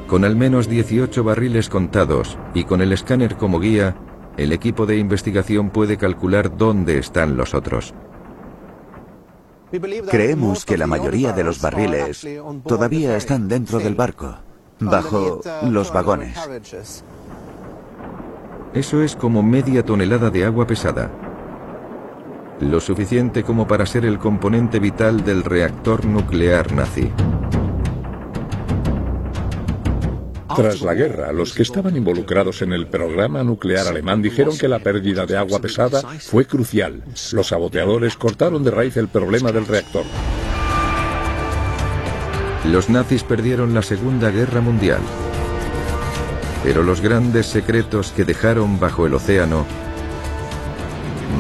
Con 0.07 0.25
al 0.25 0.35
menos 0.35 0.67
18 0.67 1.23
barriles 1.23 1.69
contados 1.69 2.37
y 2.53 2.63
con 2.63 2.81
el 2.81 2.91
escáner 2.91 3.37
como 3.37 3.59
guía, 3.59 3.95
el 4.37 4.51
equipo 4.51 4.85
de 4.85 4.97
investigación 4.97 5.69
puede 5.69 5.97
calcular 5.97 6.57
dónde 6.57 6.97
están 6.97 7.37
los 7.37 7.53
otros. 7.53 7.93
Creemos 10.09 10.65
que 10.65 10.77
la 10.77 10.87
mayoría 10.87 11.33
de 11.33 11.43
los 11.43 11.61
barriles 11.61 12.27
todavía 12.67 13.15
están 13.15 13.47
dentro 13.47 13.79
del 13.79 13.95
barco 13.95 14.37
bajo 14.79 15.41
los 15.69 15.91
vagones. 15.91 16.37
Eso 18.73 19.03
es 19.03 19.15
como 19.15 19.43
media 19.43 19.85
tonelada 19.85 20.29
de 20.29 20.45
agua 20.45 20.65
pesada. 20.65 21.11
Lo 22.59 22.79
suficiente 22.79 23.43
como 23.43 23.67
para 23.67 23.85
ser 23.85 24.05
el 24.05 24.17
componente 24.19 24.79
vital 24.79 25.23
del 25.23 25.43
reactor 25.43 26.05
nuclear 26.05 26.71
nazi. 26.71 27.11
Tras 30.55 30.81
la 30.81 30.93
guerra, 30.93 31.31
los 31.31 31.53
que 31.53 31.63
estaban 31.63 31.95
involucrados 31.95 32.61
en 32.61 32.73
el 32.73 32.87
programa 32.87 33.43
nuclear 33.43 33.87
alemán 33.87 34.21
dijeron 34.21 34.55
que 34.57 34.67
la 34.67 34.79
pérdida 34.79 35.25
de 35.25 35.35
agua 35.35 35.59
pesada 35.59 36.01
fue 36.19 36.45
crucial. 36.45 37.03
Los 37.31 37.47
saboteadores 37.47 38.15
cortaron 38.17 38.63
de 38.63 38.71
raíz 38.71 38.97
el 38.97 39.07
problema 39.07 39.51
del 39.51 39.65
reactor. 39.65 40.03
Los 42.65 42.89
nazis 42.89 43.23
perdieron 43.23 43.73
la 43.73 43.81
Segunda 43.81 44.31
Guerra 44.31 44.61
Mundial. 44.61 45.01
Pero 46.63 46.81
los 46.81 47.01
grandes 47.01 47.45
secretos 47.47 48.13
que 48.15 48.23
dejaron 48.23 48.79
bajo 48.79 49.05
el 49.05 49.13
océano 49.13 49.65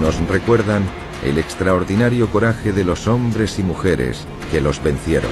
nos 0.01 0.19
recuerdan 0.27 0.83
el 1.23 1.37
extraordinario 1.37 2.29
coraje 2.29 2.73
de 2.73 2.83
los 2.83 3.07
hombres 3.07 3.57
y 3.57 3.63
mujeres 3.63 4.25
que 4.51 4.59
los 4.59 4.83
vencieron. 4.83 5.31